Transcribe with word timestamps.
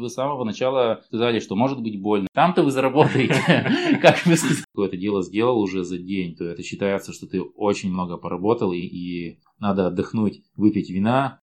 Вы 0.00 0.10
с 0.10 0.14
самого 0.14 0.44
начала 0.44 1.02
сказали, 1.06 1.40
что 1.40 1.56
может 1.56 1.82
быть 1.82 2.00
больно. 2.00 2.28
Там-то 2.32 2.62
вы 2.62 2.70
заработаете, 2.70 3.98
как 4.02 4.24
вы. 4.26 4.34
Это 4.84 4.96
дело 4.96 5.22
сделал 5.22 5.58
уже 5.58 5.84
за 5.84 5.98
день, 5.98 6.36
то 6.36 6.44
это 6.44 6.62
считается, 6.62 7.12
что 7.12 7.26
ты 7.26 7.40
очень 7.40 7.90
много 7.90 8.16
поработал 8.16 8.72
и, 8.72 8.78
и 8.78 9.38
надо 9.58 9.86
отдохнуть, 9.86 10.42
выпить 10.54 10.90
вина, 10.90 11.40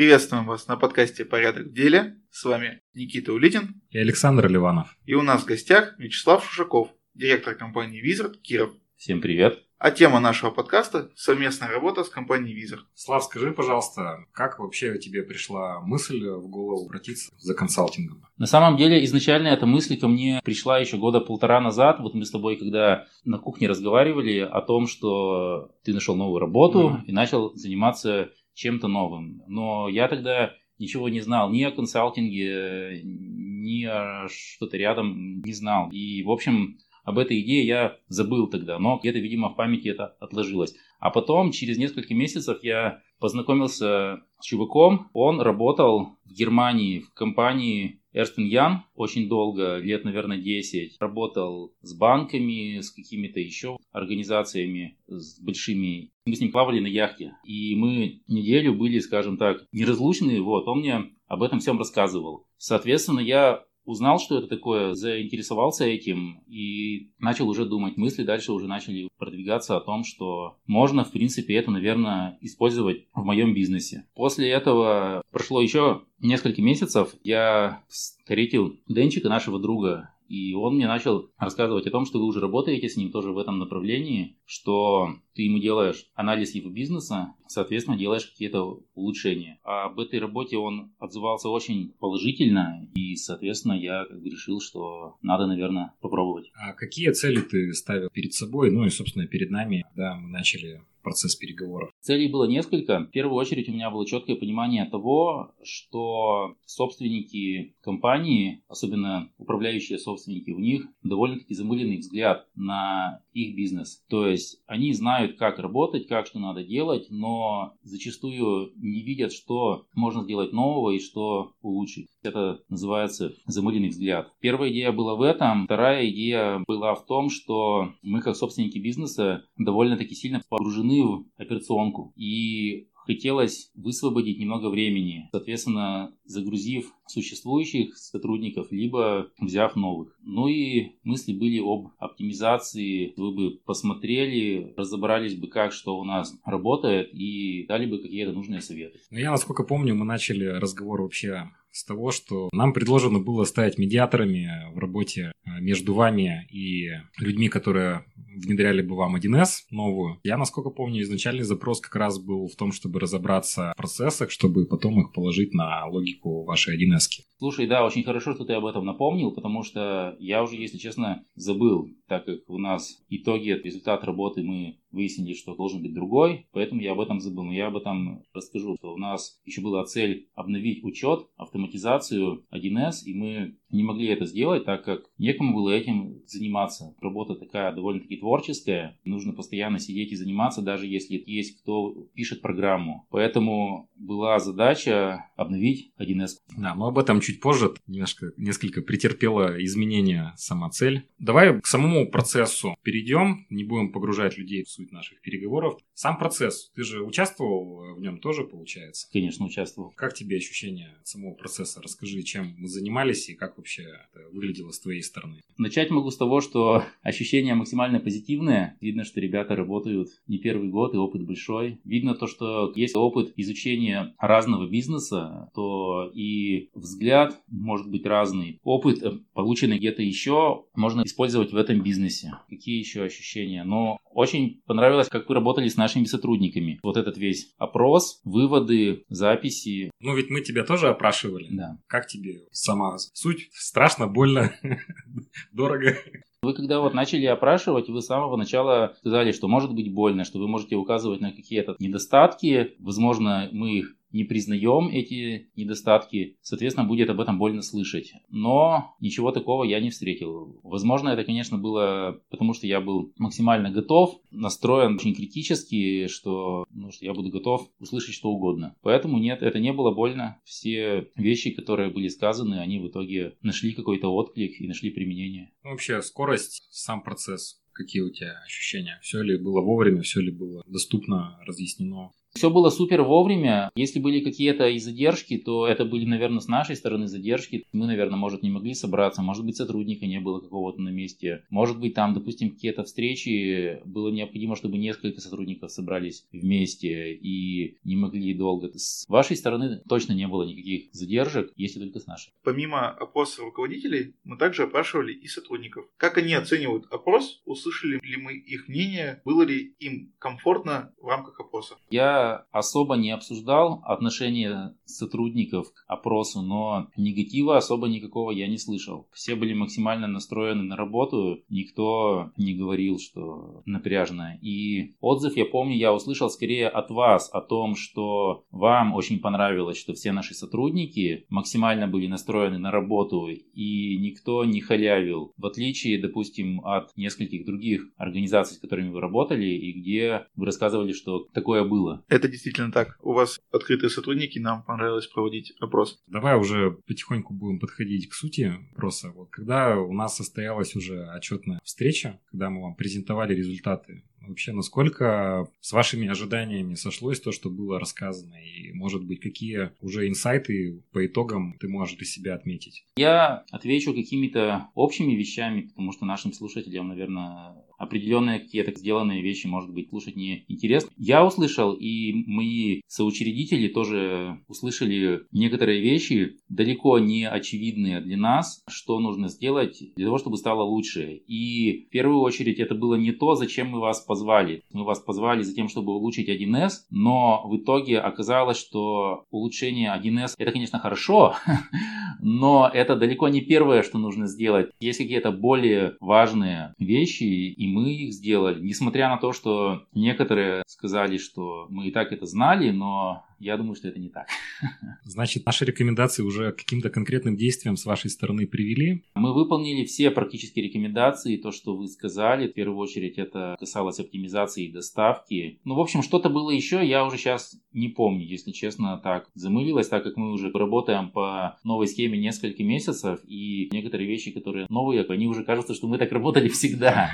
Приветствуем 0.00 0.46
вас 0.46 0.66
на 0.66 0.78
подкасте 0.78 1.26
«Порядок 1.26 1.66
в 1.66 1.72
деле». 1.74 2.16
С 2.30 2.44
вами 2.44 2.80
Никита 2.94 3.34
Улитин 3.34 3.82
и 3.90 3.98
Александр 3.98 4.48
Ливанов. 4.48 4.96
И 5.04 5.12
у 5.12 5.20
нас 5.20 5.42
в 5.42 5.44
гостях 5.44 5.94
Вячеслав 5.98 6.42
Шушаков, 6.42 6.88
директор 7.12 7.54
компании 7.54 8.00
Визард 8.00 8.40
Киров. 8.40 8.70
Всем 8.96 9.20
привет. 9.20 9.62
А 9.76 9.90
тема 9.90 10.20
нашего 10.20 10.50
подкаста– 10.50 11.10
совместная 11.16 11.70
работа 11.70 12.04
с 12.04 12.08
компанией 12.08 12.54
Визард. 12.54 12.84
Слав, 12.94 13.24
скажи, 13.24 13.50
пожалуйста, 13.52 14.24
как 14.32 14.58
вообще 14.58 14.98
тебе 14.98 15.22
пришла 15.22 15.80
мысль 15.80 16.22
в 16.28 16.48
голову 16.48 16.86
обратиться 16.86 17.30
за 17.38 17.54
консалтингом? 17.54 18.26
На 18.36 18.46
самом 18.46 18.78
деле, 18.78 19.02
изначально 19.04 19.48
эта 19.48 19.66
мысль 19.66 19.98
ко 19.98 20.08
мне 20.08 20.40
пришла 20.44 20.78
еще 20.78 20.96
года 20.96 21.20
полтора 21.20 21.60
назад. 21.60 22.00
Вот 22.00 22.14
мы 22.14 22.24
с 22.24 22.30
тобой, 22.30 22.56
когда 22.56 23.06
на 23.24 23.38
кухне 23.38 23.68
разговаривали 23.68 24.38
о 24.38 24.60
том, 24.62 24.86
что 24.86 25.74
ты 25.82 25.92
нашел 25.92 26.14
новую 26.14 26.40
работу 26.40 26.88
mm-hmm. 26.88 27.06
и 27.06 27.12
начал 27.12 27.54
заниматься 27.54 28.30
чем-то 28.54 28.88
новым. 28.88 29.42
Но 29.46 29.88
я 29.88 30.08
тогда 30.08 30.54
ничего 30.78 31.08
не 31.08 31.20
знал 31.20 31.50
ни 31.50 31.62
о 31.62 31.70
консалтинге, 31.70 33.02
ни 33.04 33.84
о 33.84 34.26
что-то 34.28 34.76
рядом 34.76 35.40
не 35.42 35.52
знал. 35.52 35.90
И, 35.90 36.22
в 36.22 36.30
общем, 36.30 36.78
об 37.04 37.18
этой 37.18 37.40
идее 37.40 37.66
я 37.66 37.96
забыл 38.08 38.48
тогда, 38.48 38.78
но 38.78 38.98
где-то, 38.98 39.18
видимо, 39.18 39.50
в 39.50 39.56
памяти 39.56 39.88
это 39.88 40.16
отложилось. 40.20 40.74
А 40.98 41.10
потом, 41.10 41.50
через 41.52 41.78
несколько 41.78 42.14
месяцев, 42.14 42.58
я 42.62 43.02
познакомился 43.18 44.22
с 44.38 44.44
чуваком. 44.44 45.08
Он 45.12 45.40
работал 45.40 46.16
в 46.24 46.32
Германии 46.32 47.00
в 47.00 47.12
компании 47.12 47.99
Эрстен 48.12 48.44
Ян 48.44 48.82
очень 48.94 49.28
долго, 49.28 49.78
лет, 49.78 50.04
наверное, 50.04 50.38
10, 50.38 50.96
работал 51.00 51.72
с 51.82 51.96
банками, 51.96 52.80
с 52.80 52.90
какими-то 52.90 53.40
еще 53.40 53.78
организациями, 53.92 54.98
с 55.06 55.40
большими. 55.40 56.10
Мы 56.26 56.34
с 56.34 56.40
ним 56.40 56.50
плавали 56.50 56.80
на 56.80 56.88
яхте, 56.88 57.34
и 57.44 57.74
мы 57.76 58.22
неделю 58.26 58.74
были, 58.74 58.98
скажем 58.98 59.36
так, 59.36 59.64
неразлучны. 59.72 60.40
Вот, 60.42 60.66
он 60.66 60.80
мне 60.80 61.10
об 61.26 61.42
этом 61.42 61.60
всем 61.60 61.78
рассказывал. 61.78 62.46
Соответственно, 62.56 63.20
я 63.20 63.64
узнал, 63.90 64.18
что 64.18 64.38
это 64.38 64.46
такое, 64.46 64.94
заинтересовался 64.94 65.84
этим 65.84 66.42
и 66.46 67.10
начал 67.18 67.48
уже 67.48 67.66
думать. 67.66 67.96
Мысли 67.96 68.22
дальше 68.22 68.52
уже 68.52 68.66
начали 68.66 69.08
продвигаться 69.18 69.76
о 69.76 69.80
том, 69.80 70.04
что 70.04 70.56
можно, 70.66 71.04
в 71.04 71.10
принципе, 71.10 71.54
это, 71.54 71.70
наверное, 71.70 72.38
использовать 72.40 73.06
в 73.14 73.24
моем 73.24 73.52
бизнесе. 73.52 74.06
После 74.14 74.48
этого 74.50 75.22
прошло 75.30 75.60
еще 75.60 76.02
несколько 76.20 76.62
месяцев. 76.62 77.14
Я 77.24 77.82
встретил 77.88 78.76
Денчика, 78.88 79.28
нашего 79.28 79.58
друга, 79.58 80.09
и 80.30 80.54
он 80.54 80.76
мне 80.76 80.86
начал 80.86 81.32
рассказывать 81.38 81.88
о 81.88 81.90
том, 81.90 82.06
что 82.06 82.20
вы 82.20 82.26
уже 82.26 82.38
работаете 82.38 82.88
с 82.88 82.96
ним 82.96 83.10
тоже 83.10 83.32
в 83.32 83.38
этом 83.38 83.58
направлении, 83.58 84.38
что 84.46 85.08
ты 85.34 85.42
ему 85.42 85.58
делаешь 85.58 86.06
анализ 86.14 86.54
его 86.54 86.70
бизнеса, 86.70 87.34
соответственно, 87.48 87.98
делаешь 87.98 88.26
какие-то 88.26 88.80
улучшения. 88.94 89.58
А 89.64 89.86
об 89.86 89.98
этой 89.98 90.20
работе 90.20 90.56
он 90.56 90.92
отзывался 91.00 91.48
очень 91.48 91.94
положительно, 91.98 92.88
и, 92.94 93.16
соответственно, 93.16 93.72
я 93.72 94.04
как 94.04 94.22
бы 94.22 94.28
решил, 94.30 94.60
что 94.60 95.16
надо, 95.20 95.48
наверное, 95.48 95.94
попробовать. 96.00 96.52
А 96.54 96.74
какие 96.74 97.10
цели 97.10 97.40
ты 97.40 97.72
ставил 97.72 98.08
перед 98.10 98.32
собой, 98.32 98.70
ну 98.70 98.84
и, 98.84 98.90
собственно, 98.90 99.26
перед 99.26 99.50
нами, 99.50 99.84
когда 99.88 100.14
мы 100.14 100.28
начали 100.28 100.80
процесс 101.02 101.36
переговоров? 101.36 101.90
Целей 102.00 102.28
было 102.28 102.44
несколько. 102.44 103.00
В 103.00 103.10
первую 103.10 103.36
очередь 103.36 103.68
у 103.68 103.72
меня 103.72 103.90
было 103.90 104.06
четкое 104.06 104.36
понимание 104.36 104.84
того, 104.84 105.52
что 105.62 106.56
собственники 106.64 107.74
компании, 107.82 108.62
особенно 108.68 109.30
управляющие 109.38 109.98
собственники, 109.98 110.50
у 110.50 110.58
них 110.58 110.86
довольно-таки 111.02 111.54
замыленный 111.54 111.98
взгляд 111.98 112.46
на 112.54 113.22
их 113.32 113.56
бизнес. 113.56 114.02
То 114.08 114.26
есть 114.26 114.60
они 114.66 114.92
знают, 114.92 115.36
как 115.36 115.58
работать, 115.58 116.06
как 116.06 116.26
что 116.26 116.38
надо 116.38 116.64
делать, 116.64 117.06
но 117.10 117.74
зачастую 117.82 118.72
не 118.76 119.02
видят, 119.02 119.32
что 119.32 119.86
можно 119.94 120.22
сделать 120.22 120.52
нового 120.52 120.90
и 120.90 121.00
что 121.00 121.52
улучшить. 121.62 122.08
Это 122.22 122.60
называется 122.68 123.34
замыленный 123.46 123.88
взгляд. 123.88 124.32
Первая 124.40 124.70
идея 124.70 124.92
была 124.92 125.14
в 125.14 125.22
этом. 125.22 125.64
Вторая 125.64 126.08
идея 126.10 126.62
была 126.66 126.94
в 126.94 127.06
том, 127.06 127.30
что 127.30 127.92
мы 128.02 128.20
как 128.20 128.36
собственники 128.36 128.78
бизнеса 128.78 129.44
довольно-таки 129.56 130.14
сильно 130.14 130.42
погружены 130.48 131.02
в 131.02 131.24
операционку. 131.38 132.12
И 132.16 132.88
хотелось 133.06 133.70
высвободить 133.74 134.38
немного 134.38 134.68
времени, 134.68 135.28
соответственно, 135.32 136.14
загрузив 136.24 136.92
существующих 137.06 137.96
сотрудников, 137.96 138.70
либо 138.70 139.30
взяв 139.40 139.74
новых. 139.74 140.16
Ну 140.22 140.48
и 140.48 140.92
мысли 141.02 141.32
были 141.32 141.58
об 141.58 141.88
оптимизации. 141.98 143.14
Вы 143.16 143.32
бы 143.32 143.50
посмотрели, 143.64 144.74
разобрались 144.76 145.34
бы, 145.34 145.48
как 145.48 145.72
что 145.72 145.98
у 145.98 146.04
нас 146.04 146.38
работает 146.44 147.10
и 147.12 147.66
дали 147.66 147.86
бы 147.86 147.98
какие-то 147.98 148.32
нужные 148.32 148.60
советы. 148.60 149.00
Ну, 149.10 149.18
я, 149.18 149.30
насколько 149.30 149.64
помню, 149.64 149.94
мы 149.94 150.04
начали 150.04 150.44
разговор 150.44 151.02
вообще 151.02 151.50
с 151.72 151.84
того, 151.84 152.10
что 152.10 152.48
нам 152.52 152.72
предложено 152.72 153.20
было 153.20 153.44
стать 153.44 153.78
медиаторами 153.78 154.72
в 154.74 154.78
работе 154.78 155.32
э, 155.44 155.60
между 155.60 155.94
вами 155.94 156.46
и 156.50 156.90
людьми, 157.18 157.48
которые 157.48 158.04
внедряли 158.44 158.82
бы 158.82 158.96
вам 158.96 159.16
1С 159.16 159.66
новую. 159.70 160.20
Я, 160.24 160.36
насколько 160.36 160.70
помню, 160.70 161.02
изначальный 161.02 161.44
запрос 161.44 161.80
как 161.80 161.96
раз 161.96 162.18
был 162.18 162.48
в 162.48 162.56
том, 162.56 162.72
чтобы 162.72 163.00
разобраться 163.00 163.72
в 163.74 163.76
процессах, 163.76 164.30
чтобы 164.30 164.66
потом 164.66 165.00
их 165.00 165.12
положить 165.12 165.54
на 165.54 165.86
логику 165.86 166.44
вашей 166.44 166.76
1С. 166.76 167.22
Слушай, 167.38 167.66
да, 167.66 167.84
очень 167.84 168.04
хорошо, 168.04 168.34
что 168.34 168.44
ты 168.44 168.52
об 168.52 168.66
этом 168.66 168.84
напомнил, 168.84 169.32
потому 169.32 169.62
что 169.62 170.16
я 170.18 170.42
уже, 170.42 170.56
если 170.56 170.78
честно, 170.78 171.24
забыл, 171.34 171.88
так 172.06 172.24
как 172.26 172.40
у 172.48 172.58
нас 172.58 173.02
итоги, 173.08 173.50
результат 173.50 174.04
работы 174.04 174.42
мы 174.42 174.78
выяснили, 174.90 175.34
что 175.34 175.54
должен 175.54 175.82
быть 175.82 175.94
другой, 175.94 176.48
поэтому 176.52 176.80
я 176.80 176.92
об 176.92 177.00
этом 177.00 177.20
забыл. 177.20 177.44
Но 177.44 177.52
я 177.52 177.68
об 177.68 177.76
этом 177.76 178.24
расскажу, 178.34 178.76
что 178.76 178.92
у 178.92 178.96
нас 178.96 179.40
еще 179.44 179.60
была 179.60 179.84
цель 179.84 180.28
обновить 180.34 180.84
учет, 180.84 181.26
автоматизацию 181.36 182.44
1С, 182.52 183.04
и 183.04 183.14
мы 183.14 183.56
не 183.70 183.82
могли 183.82 184.08
это 184.08 184.24
сделать, 184.24 184.64
так 184.64 184.84
как 184.84 185.04
некому 185.18 185.54
было 185.54 185.70
этим 185.70 186.22
заниматься. 186.26 186.94
Работа 187.00 187.34
такая 187.34 187.72
довольно-таки 187.72 188.16
творческая, 188.16 188.98
нужно 189.04 189.32
постоянно 189.32 189.78
сидеть 189.78 190.12
и 190.12 190.16
заниматься, 190.16 190.62
даже 190.62 190.86
если 190.86 191.22
есть 191.26 191.60
кто 191.60 192.06
пишет 192.14 192.42
программу. 192.42 193.06
Поэтому 193.10 193.88
была 193.96 194.38
задача 194.38 195.26
обновить 195.36 195.92
1С. 195.98 196.38
Да, 196.56 196.74
но 196.74 196.88
об 196.88 196.98
этом 196.98 197.20
чуть 197.20 197.40
позже. 197.40 197.74
Немножко, 197.86 198.32
несколько 198.36 198.82
претерпела 198.82 199.62
изменения 199.64 200.32
сама 200.36 200.70
цель. 200.70 201.06
Давай 201.18 201.60
к 201.60 201.66
самому 201.66 202.10
процессу 202.10 202.76
перейдем, 202.82 203.46
не 203.50 203.64
будем 203.64 203.92
погружать 203.92 204.38
людей 204.38 204.64
в 204.64 204.70
суть 204.70 204.92
наших 204.92 205.20
переговоров. 205.20 205.78
Сам 206.00 206.16
процесс, 206.16 206.70
ты 206.74 206.82
же 206.82 207.02
участвовал 207.02 207.94
в 207.94 208.00
нем 208.00 208.20
тоже, 208.20 208.44
получается? 208.44 209.06
Конечно, 209.12 209.44
участвовал. 209.44 209.92
Как 209.94 210.14
тебе 210.14 210.38
ощущение 210.38 210.96
самого 211.04 211.34
процесса? 211.34 211.82
Расскажи, 211.82 212.22
чем 212.22 212.54
мы 212.56 212.68
занимались 212.68 213.28
и 213.28 213.34
как 213.34 213.58
вообще 213.58 213.82
это 213.82 214.26
выглядело 214.32 214.70
с 214.70 214.80
твоей 214.80 215.02
стороны? 215.02 215.42
Начать 215.58 215.90
могу 215.90 216.10
с 216.10 216.16
того, 216.16 216.40
что 216.40 216.84
ощущения 217.02 217.54
максимально 217.54 218.00
позитивные. 218.00 218.78
Видно, 218.80 219.04
что 219.04 219.20
ребята 219.20 219.54
работают 219.54 220.08
не 220.26 220.38
первый 220.38 220.70
год 220.70 220.94
и 220.94 220.96
опыт 220.96 221.22
большой. 221.26 221.82
Видно 221.84 222.14
то, 222.14 222.26
что 222.26 222.72
есть 222.74 222.96
опыт 222.96 223.34
изучения 223.36 224.14
разного 224.18 224.66
бизнеса, 224.66 225.50
то 225.54 226.10
и 226.14 226.70
взгляд 226.72 227.38
может 227.48 227.90
быть 227.90 228.06
разный. 228.06 228.58
Опыт, 228.64 229.02
э, 229.02 229.18
полученный 229.34 229.76
где-то 229.76 230.00
еще, 230.00 230.64
можно 230.74 231.02
использовать 231.02 231.52
в 231.52 231.56
этом 231.56 231.82
бизнесе. 231.82 232.32
Какие 232.48 232.78
еще 232.78 233.02
ощущения? 233.02 233.64
Но 233.64 233.98
очень 234.10 234.62
понравилось, 234.66 235.08
как 235.08 235.28
вы 235.28 235.34
работали 235.34 235.68
с 235.68 235.76
нашими 235.76 236.04
сотрудниками. 236.04 236.78
Вот 236.82 236.96
этот 236.96 237.16
весь 237.16 237.54
опрос, 237.58 238.20
выводы, 238.24 239.04
записи. 239.08 239.90
Ну 240.00 240.14
ведь 240.14 240.30
мы 240.30 240.40
тебя 240.42 240.64
тоже 240.64 240.88
опрашивали. 240.88 241.48
Да. 241.50 241.78
Как 241.86 242.06
тебе 242.06 242.42
сама 242.50 242.98
суть? 242.98 243.48
Страшно, 243.52 244.06
больно, 244.06 244.52
дорого? 245.52 245.96
Вы 246.42 246.54
когда 246.54 246.80
вот 246.80 246.94
начали 246.94 247.26
опрашивать, 247.26 247.90
вы 247.90 248.00
с 248.00 248.06
самого 248.06 248.36
начала 248.36 248.94
сказали, 249.00 249.32
что 249.32 249.46
может 249.46 249.74
быть 249.74 249.92
больно, 249.92 250.24
что 250.24 250.38
вы 250.38 250.48
можете 250.48 250.76
указывать 250.76 251.20
на 251.20 251.32
какие-то 251.32 251.76
недостатки. 251.78 252.72
Возможно, 252.78 253.50
мы 253.52 253.78
их 253.78 253.96
не 254.12 254.24
признаем 254.24 254.88
эти 254.88 255.50
недостатки, 255.56 256.36
соответственно, 256.42 256.86
будет 256.86 257.10
об 257.10 257.20
этом 257.20 257.38
больно 257.38 257.62
слышать. 257.62 258.12
Но 258.28 258.94
ничего 259.00 259.32
такого 259.32 259.64
я 259.64 259.80
не 259.80 259.90
встретил. 259.90 260.60
Возможно, 260.62 261.10
это, 261.10 261.24
конечно, 261.24 261.58
было 261.58 262.20
потому, 262.30 262.54
что 262.54 262.66
я 262.66 262.80
был 262.80 263.12
максимально 263.18 263.70
готов, 263.70 264.20
настроен 264.30 264.96
очень 264.96 265.14
критически, 265.14 266.06
что, 266.06 266.64
ну, 266.70 266.90
что 266.90 267.04
я 267.04 267.14
буду 267.14 267.30
готов 267.30 267.68
услышать 267.78 268.14
что 268.14 268.30
угодно. 268.30 268.76
Поэтому 268.82 269.18
нет, 269.18 269.42
это 269.42 269.58
не 269.58 269.72
было 269.72 269.92
больно. 269.92 270.40
Все 270.44 271.08
вещи, 271.16 271.50
которые 271.50 271.90
были 271.90 272.08
сказаны, 272.08 272.60
они 272.60 272.78
в 272.78 272.88
итоге 272.88 273.36
нашли 273.42 273.72
какой-то 273.72 274.08
отклик 274.08 274.60
и 274.60 274.68
нашли 274.68 274.90
применение. 274.90 275.52
Ну, 275.62 275.70
вообще, 275.70 276.02
скорость, 276.02 276.66
сам 276.70 277.02
процесс 277.02 277.60
Какие 277.72 278.02
у 278.02 278.10
тебя 278.10 278.38
ощущения? 278.44 278.98
Все 279.00 279.22
ли 279.22 279.38
было 279.38 279.60
вовремя, 279.60 280.02
все 280.02 280.20
ли 280.20 280.30
было 280.30 280.62
доступно, 280.66 281.38
разъяснено? 281.46 282.10
Все 282.34 282.48
было 282.48 282.70
супер 282.70 283.02
вовремя. 283.02 283.70
Если 283.74 283.98
были 283.98 284.20
какие-то 284.20 284.68
и 284.68 284.78
задержки, 284.78 285.36
то 285.36 285.66
это 285.66 285.84
были, 285.84 286.06
наверное, 286.06 286.40
с 286.40 286.48
нашей 286.48 286.76
стороны 286.76 287.06
задержки. 287.06 287.64
Мы, 287.72 287.86
наверное, 287.86 288.16
может, 288.16 288.42
не 288.42 288.50
могли 288.50 288.74
собраться. 288.74 289.22
Может 289.22 289.44
быть, 289.44 289.56
сотрудника 289.56 290.06
не 290.06 290.20
было 290.20 290.40
какого-то 290.40 290.80
на 290.80 290.90
месте. 290.90 291.44
Может 291.50 291.78
быть, 291.80 291.94
там, 291.94 292.14
допустим, 292.14 292.50
какие-то 292.50 292.84
встречи. 292.84 293.80
Было 293.84 294.10
необходимо, 294.10 294.56
чтобы 294.56 294.78
несколько 294.78 295.20
сотрудников 295.20 295.72
собрались 295.72 296.24
вместе 296.32 297.14
и 297.14 297.78
не 297.84 297.96
могли 297.96 298.32
долго. 298.34 298.70
С 298.74 299.04
вашей 299.08 299.36
стороны 299.36 299.82
точно 299.88 300.12
не 300.12 300.28
было 300.28 300.44
никаких 300.44 300.92
задержек, 300.92 301.52
если 301.56 301.80
только 301.80 301.98
с 301.98 302.06
нашей. 302.06 302.32
Помимо 302.44 302.90
опроса 302.90 303.42
руководителей, 303.42 304.14
мы 304.24 304.36
также 304.36 304.62
опрашивали 304.62 305.12
и 305.12 305.26
сотрудников. 305.26 305.86
Как 305.96 306.16
они 306.18 306.34
оценивают 306.34 306.86
опрос? 306.90 307.42
Услышали 307.44 307.98
ли 308.02 308.16
мы 308.16 308.34
их 308.34 308.68
мнение? 308.68 309.20
Было 309.24 309.42
ли 309.42 309.74
им 309.80 310.12
комфортно 310.18 310.92
в 311.00 311.06
рамках 311.08 311.40
опроса? 311.40 311.74
Я 311.90 312.19
особо 312.50 312.96
не 312.96 313.10
обсуждал 313.10 313.82
отношения 313.84 314.74
сотрудников 314.84 315.72
к 315.72 315.84
опросу, 315.86 316.42
но 316.42 316.88
негатива 316.96 317.56
особо 317.56 317.88
никакого 317.88 318.30
я 318.30 318.48
не 318.48 318.58
слышал. 318.58 319.08
Все 319.12 319.34
были 319.34 319.54
максимально 319.54 320.06
настроены 320.06 320.62
на 320.62 320.76
работу, 320.76 321.40
никто 321.48 322.30
не 322.36 322.54
говорил, 322.54 322.98
что 322.98 323.62
напряжно. 323.66 324.38
И 324.42 324.94
отзыв, 325.00 325.36
я 325.36 325.44
помню, 325.44 325.76
я 325.76 325.94
услышал 325.94 326.30
скорее 326.30 326.68
от 326.68 326.90
вас 326.90 327.30
о 327.32 327.40
том, 327.40 327.74
что 327.76 328.44
вам 328.50 328.94
очень 328.94 329.20
понравилось, 329.20 329.78
что 329.78 329.94
все 329.94 330.12
наши 330.12 330.34
сотрудники 330.34 331.24
максимально 331.28 331.86
были 331.86 332.06
настроены 332.06 332.58
на 332.58 332.70
работу 332.70 333.28
и 333.28 333.98
никто 333.98 334.44
не 334.44 334.60
халявил. 334.60 335.32
В 335.36 335.46
отличие, 335.46 336.00
допустим, 336.00 336.60
от 336.64 336.96
нескольких 336.96 337.44
других 337.44 337.88
организаций, 337.96 338.56
с 338.56 338.60
которыми 338.60 338.90
вы 338.90 339.00
работали 339.00 339.46
и 339.46 339.72
где 339.72 340.26
вы 340.36 340.46
рассказывали, 340.46 340.92
что 340.92 341.26
такое 341.32 341.64
было. 341.64 342.04
Это 342.10 342.26
действительно 342.28 342.72
так. 342.72 342.98
У 343.00 343.12
вас 343.12 343.40
открытые 343.52 343.88
сотрудники, 343.88 344.40
нам 344.40 344.64
понравилось 344.64 345.06
проводить 345.06 345.54
опрос. 345.60 346.02
Давай 346.08 346.36
уже 346.36 346.72
потихоньку 346.72 347.32
будем 347.32 347.60
подходить 347.60 348.08
к 348.08 348.14
сути 348.14 348.52
опроса. 348.72 349.12
Вот 349.14 349.30
когда 349.30 349.78
у 349.78 349.92
нас 349.92 350.16
состоялась 350.16 350.74
уже 350.74 351.06
отчетная 351.06 351.60
встреча, 351.62 352.20
когда 352.32 352.50
мы 352.50 352.62
вам 352.62 352.74
презентовали 352.74 353.34
результаты 353.34 354.02
Вообще, 354.20 354.52
насколько 354.52 355.48
с 355.60 355.72
вашими 355.72 356.08
ожиданиями 356.08 356.74
сошлось 356.74 357.20
то, 357.20 357.32
что 357.32 357.50
было 357.50 357.80
рассказано? 357.80 358.34
И, 358.34 358.72
может 358.72 359.04
быть, 359.04 359.20
какие 359.20 359.72
уже 359.80 360.08
инсайты 360.08 360.82
по 360.92 361.04
итогам 361.06 361.56
ты 361.58 361.68
можешь 361.68 361.96
для 361.96 362.06
себя 362.06 362.34
отметить? 362.34 362.84
Я 362.96 363.44
отвечу 363.50 363.94
какими-то 363.94 364.68
общими 364.74 365.14
вещами, 365.14 365.62
потому 365.62 365.92
что 365.92 366.04
нашим 366.04 366.32
слушателям, 366.32 366.88
наверное, 366.88 367.56
определенные 367.80 368.40
какие-то 368.40 368.78
сделанные 368.78 369.22
вещи, 369.22 369.46
может 369.46 369.72
быть, 369.72 369.88
слушать 369.88 370.14
не 370.14 370.44
интересно. 370.48 370.90
Я 370.98 371.24
услышал, 371.24 371.72
и 371.72 372.12
мои 372.26 372.82
соучредители 372.86 373.68
тоже 373.68 374.38
услышали 374.48 375.22
некоторые 375.32 375.80
вещи, 375.80 376.36
далеко 376.50 376.98
не 376.98 377.26
очевидные 377.26 378.02
для 378.02 378.18
нас, 378.18 378.62
что 378.68 379.00
нужно 379.00 379.28
сделать 379.28 379.82
для 379.96 380.04
того, 380.06 380.18
чтобы 380.18 380.36
стало 380.36 380.62
лучше. 380.62 381.22
И 381.26 381.86
в 381.88 381.90
первую 381.90 382.20
очередь 382.20 382.58
это 382.58 382.74
было 382.74 382.96
не 382.96 383.12
то, 383.12 383.34
зачем 383.34 383.70
мы 383.70 383.80
вас 383.80 384.00
позвали. 384.00 384.62
Мы 384.72 384.84
вас 384.84 385.00
позвали 385.00 385.42
за 385.42 385.54
тем, 385.54 385.68
чтобы 385.68 385.94
улучшить 385.94 386.28
1С, 386.28 386.72
но 386.90 387.42
в 387.46 387.56
итоге 387.56 387.98
оказалось, 387.98 388.58
что 388.58 389.24
улучшение 389.30 389.90
1С 389.90 390.34
это, 390.36 390.52
конечно, 390.52 390.78
хорошо, 390.78 391.34
но 392.22 392.70
это 392.72 392.96
далеко 392.96 393.28
не 393.28 393.40
первое, 393.40 393.82
что 393.82 393.98
нужно 393.98 394.26
сделать. 394.26 394.70
Есть 394.80 394.98
какие-то 394.98 395.32
более 395.32 395.96
важные 396.00 396.74
вещи, 396.78 397.24
и 397.24 397.66
мы 397.68 397.92
их 397.92 398.12
сделали. 398.12 398.60
Несмотря 398.60 399.08
на 399.08 399.16
то, 399.16 399.32
что 399.32 399.82
некоторые 399.94 400.62
сказали, 400.66 401.18
что 401.18 401.66
мы 401.68 401.88
и 401.88 401.90
так 401.90 402.12
это 402.12 402.26
знали, 402.26 402.70
но 402.70 403.24
я 403.40 403.56
думаю, 403.56 403.74
что 403.74 403.88
это 403.88 403.98
не 403.98 404.10
так. 404.10 404.28
Значит, 405.04 405.46
наши 405.46 405.64
рекомендации 405.64 406.22
уже 406.22 406.52
каким-то 406.52 406.90
конкретным 406.90 407.36
действием 407.36 407.76
с 407.76 407.86
вашей 407.86 408.10
стороны 408.10 408.46
привели? 408.46 409.02
Мы 409.14 409.34
выполнили 409.34 409.84
все 409.84 410.10
практически 410.10 410.60
рекомендации, 410.60 411.36
то, 411.36 411.50
что 411.50 411.74
вы 411.74 411.88
сказали. 411.88 412.48
В 412.48 412.52
первую 412.52 412.78
очередь 412.78 413.18
это 413.18 413.56
касалось 413.58 413.98
оптимизации 413.98 414.66
и 414.66 414.72
доставки. 414.72 415.58
Ну, 415.64 415.74
в 415.74 415.80
общем, 415.80 416.02
что-то 416.02 416.28
было 416.28 416.50
еще, 416.50 416.86
я 416.86 417.04
уже 417.04 417.16
сейчас 417.16 417.56
не 417.72 417.88
помню, 417.88 418.26
если 418.26 418.52
честно, 418.52 418.98
так 418.98 419.30
замылилось, 419.34 419.88
так 419.88 420.02
как 420.02 420.16
мы 420.16 420.32
уже 420.32 420.50
работаем 420.52 421.10
по 421.10 421.58
новой 421.64 421.86
схеме 421.86 422.18
несколько 422.18 422.62
месяцев, 422.62 423.20
и 423.26 423.70
некоторые 423.72 424.08
вещи, 424.08 424.32
которые 424.32 424.66
новые, 424.68 425.04
они 425.04 425.26
уже 425.26 425.44
кажутся, 425.44 425.74
что 425.74 425.88
мы 425.88 425.96
так 425.96 426.12
работали 426.12 426.48
всегда. 426.50 427.10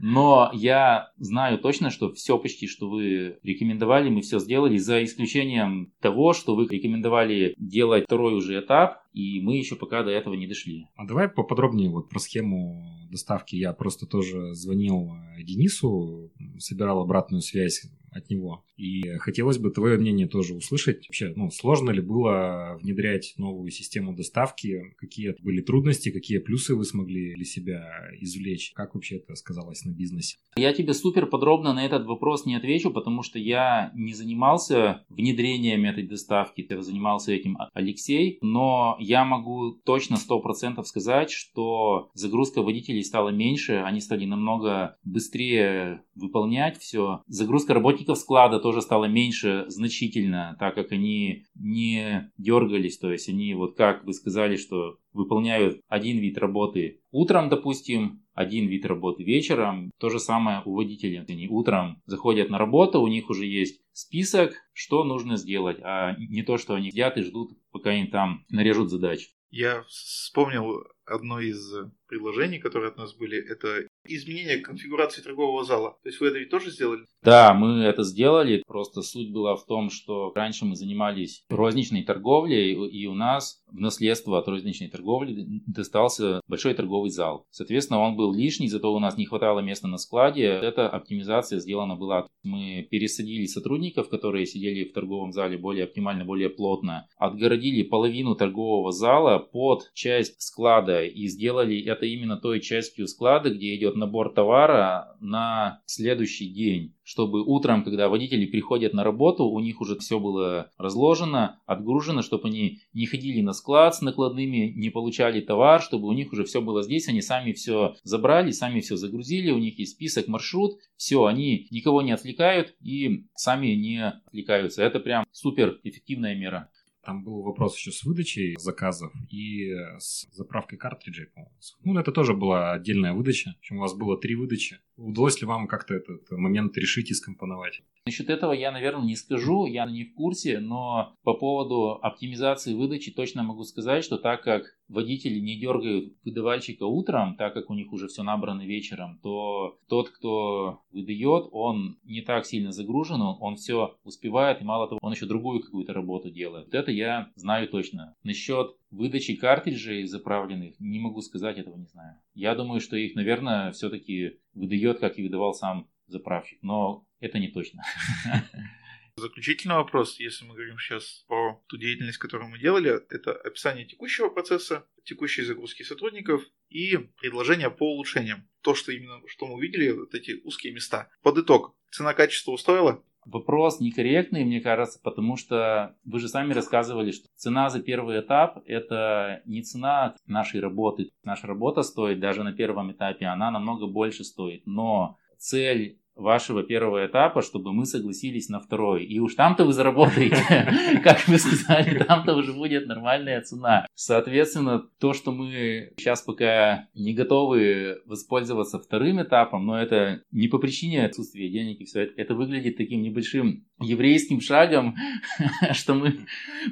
Но 0.00 0.50
я 0.52 1.10
знаю 1.16 1.58
точно, 1.58 1.90
что 1.90 2.12
все 2.12 2.38
почти, 2.38 2.66
что 2.66 2.90
вы 2.90 3.38
рекомендовали, 3.42 4.10
мы 4.10 4.20
все 4.20 4.38
сделали, 4.38 4.76
за 4.76 5.02
исключением 5.04 5.69
того, 6.00 6.32
что 6.32 6.54
вы 6.54 6.66
рекомендовали 6.68 7.54
делать 7.58 8.04
второй 8.04 8.34
уже 8.34 8.60
этап, 8.60 9.02
и 9.12 9.40
мы 9.40 9.56
еще 9.56 9.76
пока 9.76 10.02
до 10.02 10.10
этого 10.10 10.34
не 10.34 10.46
дошли. 10.46 10.86
А 10.96 11.06
давай 11.06 11.28
поподробнее 11.28 11.90
вот 11.90 12.08
про 12.08 12.18
схему 12.18 12.82
доставки. 13.10 13.56
Я 13.56 13.72
просто 13.72 14.06
тоже 14.06 14.54
звонил 14.54 15.10
Денису, 15.42 16.30
собирал 16.58 17.00
обратную 17.00 17.42
связь 17.42 17.90
от 18.12 18.30
него. 18.30 18.64
И 18.76 19.02
хотелось 19.18 19.58
бы 19.58 19.70
твое 19.70 19.98
мнение 19.98 20.26
тоже 20.26 20.54
услышать. 20.54 21.06
Вообще, 21.08 21.32
ну, 21.36 21.50
сложно 21.50 21.90
ли 21.90 22.00
было 22.00 22.78
внедрять 22.80 23.34
новую 23.36 23.70
систему 23.70 24.14
доставки? 24.14 24.94
Какие 24.96 25.36
были 25.42 25.60
трудности, 25.60 26.10
какие 26.10 26.38
плюсы 26.38 26.74
вы 26.74 26.84
смогли 26.84 27.34
для 27.34 27.44
себя 27.44 27.86
извлечь? 28.20 28.72
Как 28.74 28.94
вообще 28.94 29.16
это 29.16 29.34
сказалось 29.34 29.84
на 29.84 29.90
бизнесе? 29.90 30.38
Я 30.56 30.72
тебе 30.72 30.94
супер 30.94 31.26
подробно 31.26 31.72
на 31.72 31.84
этот 31.84 32.06
вопрос 32.06 32.46
не 32.46 32.54
отвечу, 32.54 32.90
потому 32.90 33.22
что 33.22 33.38
я 33.38 33.92
не 33.94 34.14
занимался 34.14 35.04
внедрением 35.08 35.84
этой 35.84 36.06
доставки. 36.06 36.66
Я 36.68 36.82
занимался 36.82 37.32
этим 37.32 37.58
Алексей, 37.74 38.38
но 38.40 38.96
я 38.98 39.24
могу 39.24 39.72
точно 39.84 40.16
100% 40.16 40.82
сказать, 40.84 41.30
что 41.30 42.10
загрузка 42.14 42.62
водителей 42.62 43.04
стала 43.04 43.30
меньше, 43.30 43.82
они 43.84 44.00
стали 44.00 44.24
намного 44.24 44.96
быстрее 45.04 46.02
выполнять 46.14 46.78
все. 46.78 47.22
Загрузка 47.26 47.74
работников 47.74 47.99
склада 48.14 48.58
тоже 48.58 48.70
тоже 48.70 48.82
стало 48.82 49.06
меньше 49.06 49.64
значительно, 49.68 50.56
так 50.58 50.74
как 50.74 50.92
они 50.92 51.46
не 51.54 52.30
дергались, 52.38 52.98
то 52.98 53.10
есть 53.10 53.28
они 53.28 53.54
вот 53.54 53.76
как 53.76 54.04
вы 54.04 54.12
сказали, 54.12 54.56
что 54.56 54.98
выполняют 55.12 55.80
один 55.88 56.18
вид 56.18 56.38
работы 56.38 57.00
утром, 57.10 57.48
допустим, 57.48 58.22
один 58.32 58.68
вид 58.68 58.86
работы 58.86 59.24
вечером. 59.24 59.90
То 59.98 60.08
же 60.08 60.20
самое 60.20 60.62
у 60.64 60.74
водителей. 60.74 61.20
Они 61.28 61.48
утром 61.48 62.00
заходят 62.06 62.48
на 62.48 62.58
работу, 62.58 63.00
у 63.00 63.08
них 63.08 63.28
уже 63.28 63.44
есть 63.44 63.82
список, 63.92 64.54
что 64.72 65.04
нужно 65.04 65.36
сделать, 65.36 65.78
а 65.82 66.14
не 66.16 66.42
то, 66.42 66.56
что 66.56 66.74
они 66.74 66.90
сидят 66.90 67.18
и 67.18 67.22
ждут, 67.22 67.50
пока 67.72 67.92
им 67.92 68.06
там 68.06 68.44
нарежут 68.50 68.88
задачи. 68.88 69.30
Я 69.50 69.82
вспомнил 69.88 70.84
одно 71.04 71.40
из 71.40 71.74
приложений, 72.06 72.60
которые 72.60 72.90
от 72.90 72.96
нас 72.96 73.14
были. 73.14 73.36
Это 73.36 73.88
изменение 74.16 74.58
конфигурации 74.58 75.22
торгового 75.22 75.64
зала. 75.64 75.96
То 76.02 76.08
есть 76.08 76.20
вы 76.20 76.28
это 76.28 76.38
ведь 76.38 76.50
тоже 76.50 76.70
сделали? 76.70 77.06
Да, 77.22 77.54
мы 77.54 77.82
это 77.82 78.02
сделали. 78.02 78.62
Просто 78.66 79.02
суть 79.02 79.32
была 79.32 79.56
в 79.56 79.66
том, 79.66 79.90
что 79.90 80.32
раньше 80.34 80.64
мы 80.64 80.76
занимались 80.76 81.44
розничной 81.48 82.02
торговлей, 82.02 82.72
и 82.88 83.06
у 83.06 83.14
нас 83.14 83.62
в 83.70 83.78
наследство 83.78 84.38
от 84.38 84.48
розничной 84.48 84.88
торговли 84.88 85.46
достался 85.66 86.40
большой 86.48 86.74
торговый 86.74 87.10
зал. 87.10 87.46
Соответственно, 87.50 88.00
он 88.00 88.16
был 88.16 88.34
лишний, 88.34 88.68
зато 88.68 88.92
у 88.92 88.98
нас 88.98 89.16
не 89.16 89.26
хватало 89.26 89.60
места 89.60 89.86
на 89.86 89.98
складе. 89.98 90.44
Эта 90.44 90.88
оптимизация 90.88 91.58
сделана 91.58 91.96
была. 91.96 92.26
Мы 92.42 92.86
пересадили 92.90 93.46
сотрудников, 93.46 94.08
которые 94.08 94.46
сидели 94.46 94.84
в 94.84 94.92
торговом 94.92 95.32
зале 95.32 95.58
более 95.58 95.84
оптимально, 95.84 96.24
более 96.24 96.48
плотно, 96.48 97.06
отгородили 97.18 97.82
половину 97.82 98.34
торгового 98.34 98.92
зала 98.92 99.38
под 99.38 99.90
часть 99.94 100.40
склада 100.40 101.04
и 101.04 101.26
сделали 101.26 101.82
это 101.82 102.06
именно 102.06 102.36
той 102.36 102.60
частью 102.60 103.06
склада, 103.06 103.50
где 103.50 103.74
идет 103.76 103.96
набор 104.00 104.34
товара 104.34 105.16
на 105.20 105.80
следующий 105.86 106.48
день, 106.48 106.96
чтобы 107.04 107.44
утром, 107.44 107.84
когда 107.84 108.08
водители 108.08 108.46
приходят 108.46 108.92
на 108.92 109.04
работу, 109.04 109.44
у 109.44 109.60
них 109.60 109.80
уже 109.80 109.96
все 109.96 110.18
было 110.18 110.70
разложено, 110.76 111.60
отгружено, 111.66 112.22
чтобы 112.22 112.48
они 112.48 112.80
не 112.92 113.06
ходили 113.06 113.40
на 113.40 113.52
склад 113.52 113.94
с 113.94 114.00
накладными, 114.00 114.72
не 114.74 114.90
получали 114.90 115.40
товар, 115.40 115.80
чтобы 115.80 116.08
у 116.08 116.12
них 116.12 116.32
уже 116.32 116.44
все 116.44 116.60
было 116.60 116.82
здесь, 116.82 117.06
они 117.08 117.22
сами 117.22 117.52
все 117.52 117.94
забрали, 118.02 118.50
сами 118.50 118.80
все 118.80 118.96
загрузили, 118.96 119.52
у 119.52 119.58
них 119.58 119.78
есть 119.78 119.92
список, 119.92 120.26
маршрут, 120.26 120.78
все, 120.96 121.26
они 121.26 121.68
никого 121.70 122.02
не 122.02 122.12
отвлекают 122.12 122.74
и 122.80 123.26
сами 123.34 123.68
не 123.68 124.04
отвлекаются. 124.04 124.82
Это 124.82 124.98
прям 124.98 125.24
супер 125.30 125.78
эффективная 125.84 126.34
мера. 126.34 126.70
Там 127.02 127.24
был 127.24 127.42
вопрос 127.42 127.76
еще 127.76 127.92
с 127.92 128.04
выдачей 128.04 128.56
заказов 128.58 129.12
и 129.30 129.70
с 129.98 130.28
заправкой 130.32 130.78
картриджей, 130.78 131.28
по-моему. 131.28 131.54
Ну, 131.82 131.98
это 131.98 132.12
тоже 132.12 132.34
была 132.34 132.72
отдельная 132.72 133.14
выдача. 133.14 133.54
В 133.56 133.58
общем, 133.58 133.78
у 133.78 133.80
вас 133.80 133.94
было 133.94 134.18
три 134.18 134.34
выдачи. 134.34 134.80
Удалось 135.00 135.40
ли 135.40 135.46
вам 135.46 135.66
как-то 135.66 135.94
этот 135.94 136.30
момент 136.30 136.76
решить 136.76 137.10
и 137.10 137.14
скомпоновать? 137.14 137.80
Насчет 138.04 138.28
этого 138.28 138.52
я, 138.52 138.70
наверное, 138.70 139.06
не 139.06 139.16
скажу, 139.16 139.64
я 139.66 139.86
не 139.86 140.04
в 140.04 140.14
курсе, 140.14 140.60
но 140.60 141.14
по 141.22 141.34
поводу 141.34 141.92
оптимизации 142.02 142.74
выдачи 142.74 143.10
точно 143.10 143.42
могу 143.42 143.64
сказать, 143.64 144.04
что 144.04 144.18
так 144.18 144.42
как 144.42 144.76
водители 144.88 145.38
не 145.38 145.58
дергают 145.58 146.12
выдавальщика 146.24 146.84
утром, 146.84 147.36
так 147.36 147.54
как 147.54 147.70
у 147.70 147.74
них 147.74 147.92
уже 147.92 148.08
все 148.08 148.22
набрано 148.22 148.66
вечером, 148.66 149.18
то 149.22 149.78
тот, 149.88 150.10
кто 150.10 150.82
выдает, 150.92 151.48
он 151.52 151.98
не 152.04 152.20
так 152.20 152.44
сильно 152.44 152.72
загружен, 152.72 153.20
он 153.22 153.56
все 153.56 153.96
успевает, 154.04 154.60
и 154.60 154.64
мало 154.64 154.88
того, 154.88 154.98
он 155.02 155.12
еще 155.12 155.26
другую 155.26 155.60
какую-то 155.60 155.94
работу 155.94 156.30
делает. 156.30 156.66
Вот 156.66 156.74
это 156.74 156.90
я 156.90 157.30
знаю 157.36 157.68
точно. 157.68 158.16
Насчет 158.22 158.76
выдачи 158.90 159.36
картриджей 159.36 160.04
заправленных, 160.06 160.74
не 160.80 160.98
могу 160.98 161.22
сказать, 161.22 161.58
этого 161.58 161.76
не 161.76 161.86
знаю. 161.86 162.16
Я 162.34 162.54
думаю, 162.54 162.80
что 162.80 162.96
их, 162.96 163.14
наверное, 163.14 163.70
все-таки 163.72 164.38
выдает, 164.54 165.00
как 165.00 165.18
и 165.18 165.22
выдавал 165.22 165.54
сам 165.54 165.90
заправщик, 166.06 166.58
но 166.62 167.06
это 167.20 167.38
не 167.38 167.48
точно. 167.48 167.82
Заключительный 169.16 169.74
вопрос, 169.74 170.18
если 170.18 170.46
мы 170.46 170.54
говорим 170.54 170.78
сейчас 170.78 171.24
про 171.28 171.62
ту 171.66 171.76
деятельность, 171.76 172.18
которую 172.18 172.48
мы 172.50 172.58
делали, 172.58 172.90
это 173.10 173.32
описание 173.32 173.84
текущего 173.84 174.30
процесса, 174.30 174.86
текущей 175.04 175.42
загрузки 175.42 175.82
сотрудников 175.82 176.42
и 176.68 176.96
предложения 176.96 177.70
по 177.70 177.92
улучшениям. 177.92 178.48
То, 178.62 178.74
что 178.74 178.92
именно 178.92 179.20
что 179.26 179.46
мы 179.46 179.54
увидели, 179.54 179.90
вот 179.90 180.14
эти 180.14 180.40
узкие 180.44 180.72
места. 180.72 181.10
Под 181.22 181.38
итог, 181.38 181.76
цена-качество 181.90 182.52
устроила? 182.52 183.04
Вопрос 183.26 183.80
некорректный, 183.80 184.44
мне 184.44 184.60
кажется, 184.60 184.98
потому 185.02 185.36
что 185.36 185.94
вы 186.04 186.20
же 186.20 186.28
сами 186.28 186.54
рассказывали, 186.54 187.10
что 187.10 187.28
цена 187.36 187.68
за 187.68 187.82
первый 187.82 188.20
этап– 188.20 188.62
это 188.66 189.42
не 189.44 189.62
цена 189.62 190.14
нашей 190.26 190.60
работы. 190.60 191.10
Наша 191.22 191.46
работа 191.46 191.82
стоит 191.82 192.18
даже 192.18 192.42
на 192.42 192.52
первом 192.52 192.92
этапе, 192.92 193.26
она 193.26 193.50
намного 193.50 193.86
больше 193.86 194.24
стоит. 194.24 194.66
Но 194.66 195.18
цель 195.36 195.99
вашего 196.20 196.62
первого 196.62 197.06
этапа, 197.06 197.42
чтобы 197.42 197.72
мы 197.72 197.86
согласились 197.86 198.48
на 198.48 198.60
второй. 198.60 199.04
И 199.04 199.18
уж 199.18 199.34
там-то 199.34 199.64
вы 199.64 199.72
заработаете, 199.72 200.70
как 201.02 201.26
вы 201.26 201.38
сказали, 201.38 201.98
там-то 202.04 202.34
уже 202.36 202.52
будет 202.52 202.86
нормальная 202.86 203.40
цена. 203.40 203.86
Соответственно, 203.94 204.82
то, 204.98 205.12
что 205.14 205.32
мы 205.32 205.92
сейчас 205.96 206.22
пока 206.22 206.88
не 206.94 207.14
готовы 207.14 208.02
воспользоваться 208.06 208.78
вторым 208.78 209.22
этапом, 209.22 209.66
но 209.66 209.80
это 209.80 210.22
не 210.30 210.48
по 210.48 210.58
причине 210.58 211.04
отсутствия 211.04 211.50
денег 211.50 211.80
и 211.80 211.84
все 211.84 212.02
это, 212.04 212.34
выглядит 212.34 212.76
таким 212.76 213.02
небольшим 213.02 213.64
еврейским 213.80 214.40
шагом, 214.40 214.96
что 215.72 215.94
мы 215.94 216.20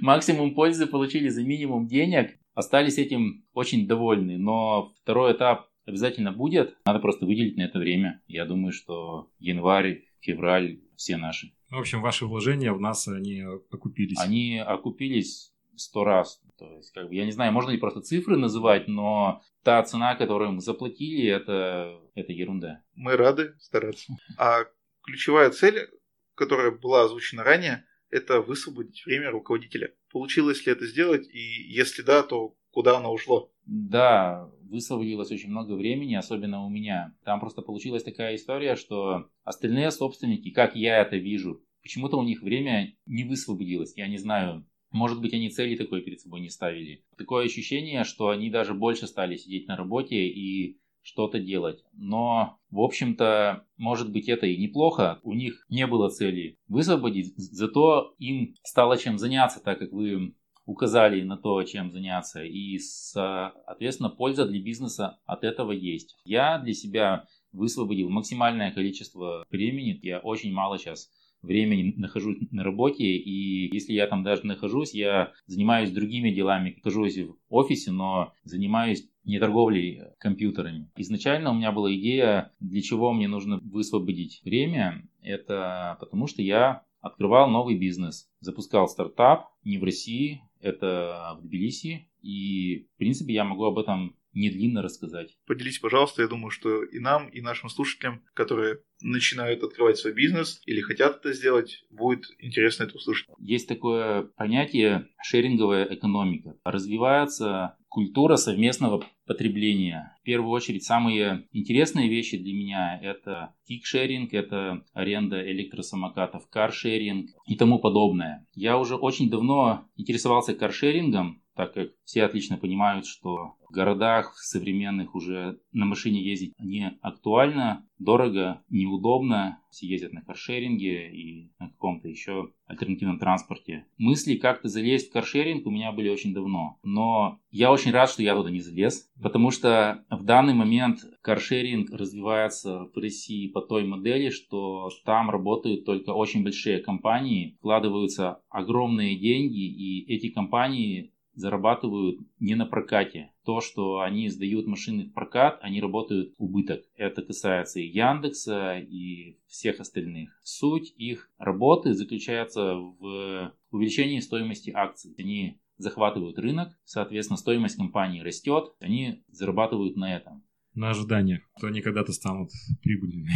максимум 0.01 0.55
пользы 0.55 0.87
получили 0.87 1.29
за 1.29 1.43
минимум 1.43 1.87
денег, 1.87 2.39
остались 2.55 2.99
этим 2.99 3.45
очень 3.55 3.87
довольны. 3.87 4.37
Но 4.37 4.93
второй 5.03 5.33
этап 5.33 5.68
обязательно 5.89 6.33
будет. 6.33 6.77
Надо 6.85 7.01
просто 7.01 7.27
выделить 7.27 7.57
на 7.57 7.63
это 7.63 7.79
время. 7.79 8.23
Я 8.29 8.45
думаю, 8.45 8.73
что 8.73 9.31
январь, 9.39 10.05
февраль 10.21 10.81
все 10.97 11.17
наши. 11.17 11.53
В 11.71 11.79
общем, 11.79 12.01
ваши 12.03 12.27
вложения 12.27 12.73
в 12.73 12.81
нас, 12.81 13.09
они 13.09 13.43
окупились. 13.71 14.19
Они 14.21 14.59
окупились 14.59 15.53
сто 15.77 16.05
раз. 16.05 16.43
То 16.59 16.77
есть, 16.77 16.93
как 16.93 17.09
бы, 17.09 17.15
я 17.15 17.25
не 17.25 17.31
знаю, 17.31 17.53
можно 17.53 17.71
ли 17.71 17.79
просто 17.79 18.01
цифры 18.01 18.37
называть, 18.37 18.89
но 18.89 19.43
та 19.63 19.83
цена, 19.83 20.15
которую 20.17 20.53
мы 20.53 20.61
заплатили, 20.61 21.29
это, 21.29 22.01
это 22.15 22.33
ерунда. 22.33 22.83
Мы 22.95 23.17
рады 23.17 23.55
стараться. 23.61 24.13
А 24.37 24.65
ключевая 25.03 25.51
цель, 25.51 25.89
которая 26.35 26.71
была 26.71 27.05
озвучена 27.05 27.45
ранее, 27.45 27.85
это 28.11 28.41
высвободить 28.41 29.05
время 29.05 29.31
руководителя. 29.31 29.95
Получилось 30.11 30.65
ли 30.67 30.73
это 30.73 30.87
сделать? 30.87 31.29
И 31.29 31.73
если 31.73 32.03
да, 32.03 32.23
то 32.23 32.57
куда 32.71 32.97
оно 32.97 33.13
ушло? 33.13 33.53
Да, 33.69 34.51
высвободилось 34.63 35.31
очень 35.31 35.51
много 35.51 35.75
времени, 35.75 36.15
особенно 36.15 36.65
у 36.65 36.71
меня. 36.71 37.15
Там 37.23 37.39
просто 37.39 37.61
получилась 37.61 38.03
такая 38.03 38.35
история, 38.35 38.77
что 38.77 39.29
остальные 39.45 39.91
собственники, 39.91 40.51
как 40.51 40.75
я 40.75 41.03
это 41.03 41.17
вижу, 41.17 41.63
почему-то 41.83 42.17
у 42.17 42.23
них 42.23 42.43
время 42.43 42.95
не 43.05 43.25
высвободилось. 43.25 43.95
Я 43.95 44.09
не 44.09 44.17
знаю, 44.17 44.67
может 44.91 45.21
быть, 45.21 45.35
они 45.35 45.51
цели 45.51 45.77
такой 45.77 46.01
перед 46.01 46.19
собой 46.19 46.41
не 46.41 46.49
ставили. 46.49 47.05
Такое 47.19 47.45
ощущение, 47.45 48.05
что 48.05 48.31
они 48.31 48.49
даже 48.49 48.73
больше 48.73 49.07
стали 49.07 49.37
сидеть 49.37 49.69
на 49.69 49.77
работе 49.77 50.17
и 50.17 50.81
что-то 51.03 51.39
делать. 51.39 51.85
Но, 51.93 52.59
в 52.71 52.81
общем-то, 52.81 53.67
может 53.77 54.11
быть, 54.11 54.31
это 54.31 54.47
и 54.47 54.57
неплохо. 54.57 55.21
У 55.23 55.35
них 55.35 55.67
не 55.69 55.87
было 55.87 56.09
цели 56.09 56.57
высвободить, 56.69 57.35
зато 57.37 58.15
им 58.19 58.55
стало 58.63 58.97
чем 58.97 59.19
заняться, 59.19 59.63
так 59.63 59.79
как 59.79 59.93
вы 59.93 60.35
указали 60.69 61.23
на 61.23 61.39
то, 61.39 61.63
чем 61.63 61.91
заняться, 61.91 62.45
и, 62.45 62.79
соответственно, 62.79 64.11
польза 64.11 64.47
для 64.47 64.63
бизнеса 64.63 65.19
от 65.25 65.43
этого 65.43 65.73
есть. 65.73 66.15
Я 66.25 66.59
для 66.59 66.75
себя 66.75 67.25
высвободил 67.53 68.11
максимальное 68.11 68.71
количество 68.71 69.47
времени. 69.51 69.99
Я 70.03 70.19
очень 70.19 70.53
мало 70.53 70.79
сейчас 70.79 71.11
времени 71.41 71.95
нахожусь 71.97 72.37
на 72.51 72.63
работе, 72.65 73.05
и 73.05 73.73
если 73.73 73.95
я 73.95 74.07
там 74.09 74.23
даже 74.23 74.45
нахожусь, 74.45 74.93
я 74.93 75.33
занимаюсь 75.47 75.91
другими 75.91 76.31
делами, 76.31 76.75
нахожусь 76.77 77.17
в 77.17 77.37
офисе, 77.49 77.91
но 77.91 78.35
занимаюсь 78.45 79.09
не 79.25 79.39
торговлей 79.39 80.03
компьютерами. 80.19 80.91
Изначально 80.97 81.51
у 81.51 81.55
меня 81.55 81.73
была 81.73 81.95
идея, 81.95 82.53
для 82.61 82.83
чего 82.83 83.15
мне 83.15 83.27
нужно 83.27 83.59
высвободить 83.63 84.43
время. 84.45 85.09
Это 85.23 85.97
потому 85.99 86.27
что 86.27 86.43
я 86.43 86.83
открывал 87.01 87.49
новый 87.49 87.79
бизнес, 87.79 88.29
запускал 88.41 88.89
стартап 88.89 89.49
не 89.65 89.79
в 89.79 89.85
России, 89.85 90.43
это 90.61 91.37
в 91.39 91.47
Тбилиси. 91.47 92.09
И, 92.23 92.89
в 92.95 92.99
принципе, 92.99 93.33
я 93.33 93.45
могу 93.45 93.65
об 93.65 93.79
этом 93.79 94.17
не 94.35 94.51
длинно 94.51 94.83
рассказать. 94.83 95.37
Поделись, 95.47 95.79
пожалуйста, 95.79 96.23
я 96.23 96.29
думаю, 96.29 96.51
что 96.51 96.85
и 96.85 96.99
нам, 96.99 97.29
и 97.29 97.41
нашим 97.41 97.69
слушателям, 97.69 98.23
которые 98.35 98.81
начинают 99.01 99.63
открывать 99.63 99.99
свой 99.99 100.13
бизнес 100.13 100.61
или 100.67 100.81
хотят 100.81 101.17
это 101.17 101.33
сделать, 101.33 101.85
будет 101.91 102.27
интересно 102.39 102.85
это 102.85 102.97
услышать. 102.97 103.29
Есть 103.39 103.69
такое 103.69 104.23
понятие 104.23 105.09
шеринговая 105.23 105.85
экономика. 105.93 106.57
Развивается 106.65 107.77
культура 107.89 108.37
совместного 108.37 109.05
потребления. 109.27 110.17
В 110.21 110.25
первую 110.25 110.51
очередь, 110.51 110.85
самые 110.85 111.47
интересные 111.53 112.09
вещи 112.09 112.37
для 112.37 112.53
меня 112.53 112.99
это 113.03 113.55
кикшеринг, 113.67 114.33
это 114.35 114.85
аренда 114.93 115.43
электросамокатов, 115.51 116.49
каршеринг 116.49 117.31
и 117.47 117.57
тому 117.57 117.79
подобное. 117.79 118.47
Я 118.55 118.79
уже 118.79 118.97
очень 118.97 119.31
давно 119.31 119.85
интересовался 119.97 120.55
каршерингом, 120.55 121.43
так 121.59 121.75
как 121.75 121.89
все 122.05 122.23
отлично 122.23 122.57
понимают, 122.57 123.05
что 123.05 123.57
в 123.69 123.73
городах 123.73 124.39
современных 124.39 125.17
уже 125.17 125.59
на 125.73 125.87
машине 125.87 126.23
ездить 126.23 126.55
не 126.61 126.97
актуально, 127.03 127.85
дорого, 127.99 128.63
неудобно. 128.71 129.61
Все 129.69 129.89
ездят 129.89 130.13
на 130.13 130.23
каршеринге 130.23 131.11
и 131.13 131.53
на 131.59 131.69
каком-то 131.69 132.09
еще 132.09 132.53
альтернативном 132.67 133.19
транспорте. 133.19 133.87
Мысли 133.99 134.37
как-то 134.37 134.69
залезть 134.69 135.11
в 135.11 135.13
каршеринг 135.13 135.67
у 135.67 135.71
меня 135.71 135.91
были 135.91 136.09
очень 136.09 136.33
давно. 136.33 136.79
Но 136.85 137.41
я 137.51 137.73
очень 137.73 137.91
рад, 137.91 138.09
что 138.09 138.23
я 138.23 138.37
туда 138.37 138.51
не 138.51 138.61
залез, 138.61 139.11
потому 139.21 139.51
что 139.51 140.05
в 140.11 140.23
данный 140.23 140.55
момент 140.55 141.01
каршеринг 141.23 141.91
развивается 141.91 142.85
в 142.85 142.97
России 142.97 143.49
по 143.49 143.61
той 143.63 143.85
модели, 143.85 144.31
что 144.31 144.91
там 145.05 145.29
работают 145.29 145.85
только 145.85 146.11
очень 146.11 146.45
большие 146.45 146.79
компании, 146.79 147.57
вкладываются 147.59 148.41
огромные 148.49 149.19
деньги, 149.19 149.67
и 149.67 150.07
эти 150.07 150.31
компании 150.31 151.13
зарабатывают 151.39 152.19
не 152.41 152.55
на 152.55 152.67
прокате. 152.67 153.31
То, 153.45 153.61
что 153.61 154.01
они 154.01 154.29
сдают 154.29 154.67
машины 154.67 155.05
в 155.05 155.13
прокат, 155.13 155.59
они 155.63 155.81
работают 155.81 156.35
убыток. 156.37 156.83
Это 156.97 157.23
касается 157.23 157.81
и 157.81 157.87
Яндекса, 157.87 158.79
и 158.79 159.39
всех 159.47 159.81
остальных. 159.81 160.39
Суть 160.43 160.93
их 160.97 161.31
работы 161.39 161.95
заключается 161.95 162.75
в 162.75 163.55
увеличении 163.71 164.21
стоимости 164.21 164.71
акций. 164.75 165.15
Они 165.17 165.61
захватывают 165.77 166.39
рынок, 166.39 166.77
соответственно, 166.85 167.37
стоимость 167.39 167.77
компании 167.77 168.21
растет, 168.21 168.73
они 168.81 169.23
зарабатывают 169.29 169.97
на 169.97 170.17
этом. 170.17 170.43
На 170.75 170.91
ожиданиях, 170.91 171.43
что 171.57 171.69
они 171.69 171.81
когда-то 171.81 172.13
станут 172.13 172.51
прибыльными. 172.83 173.31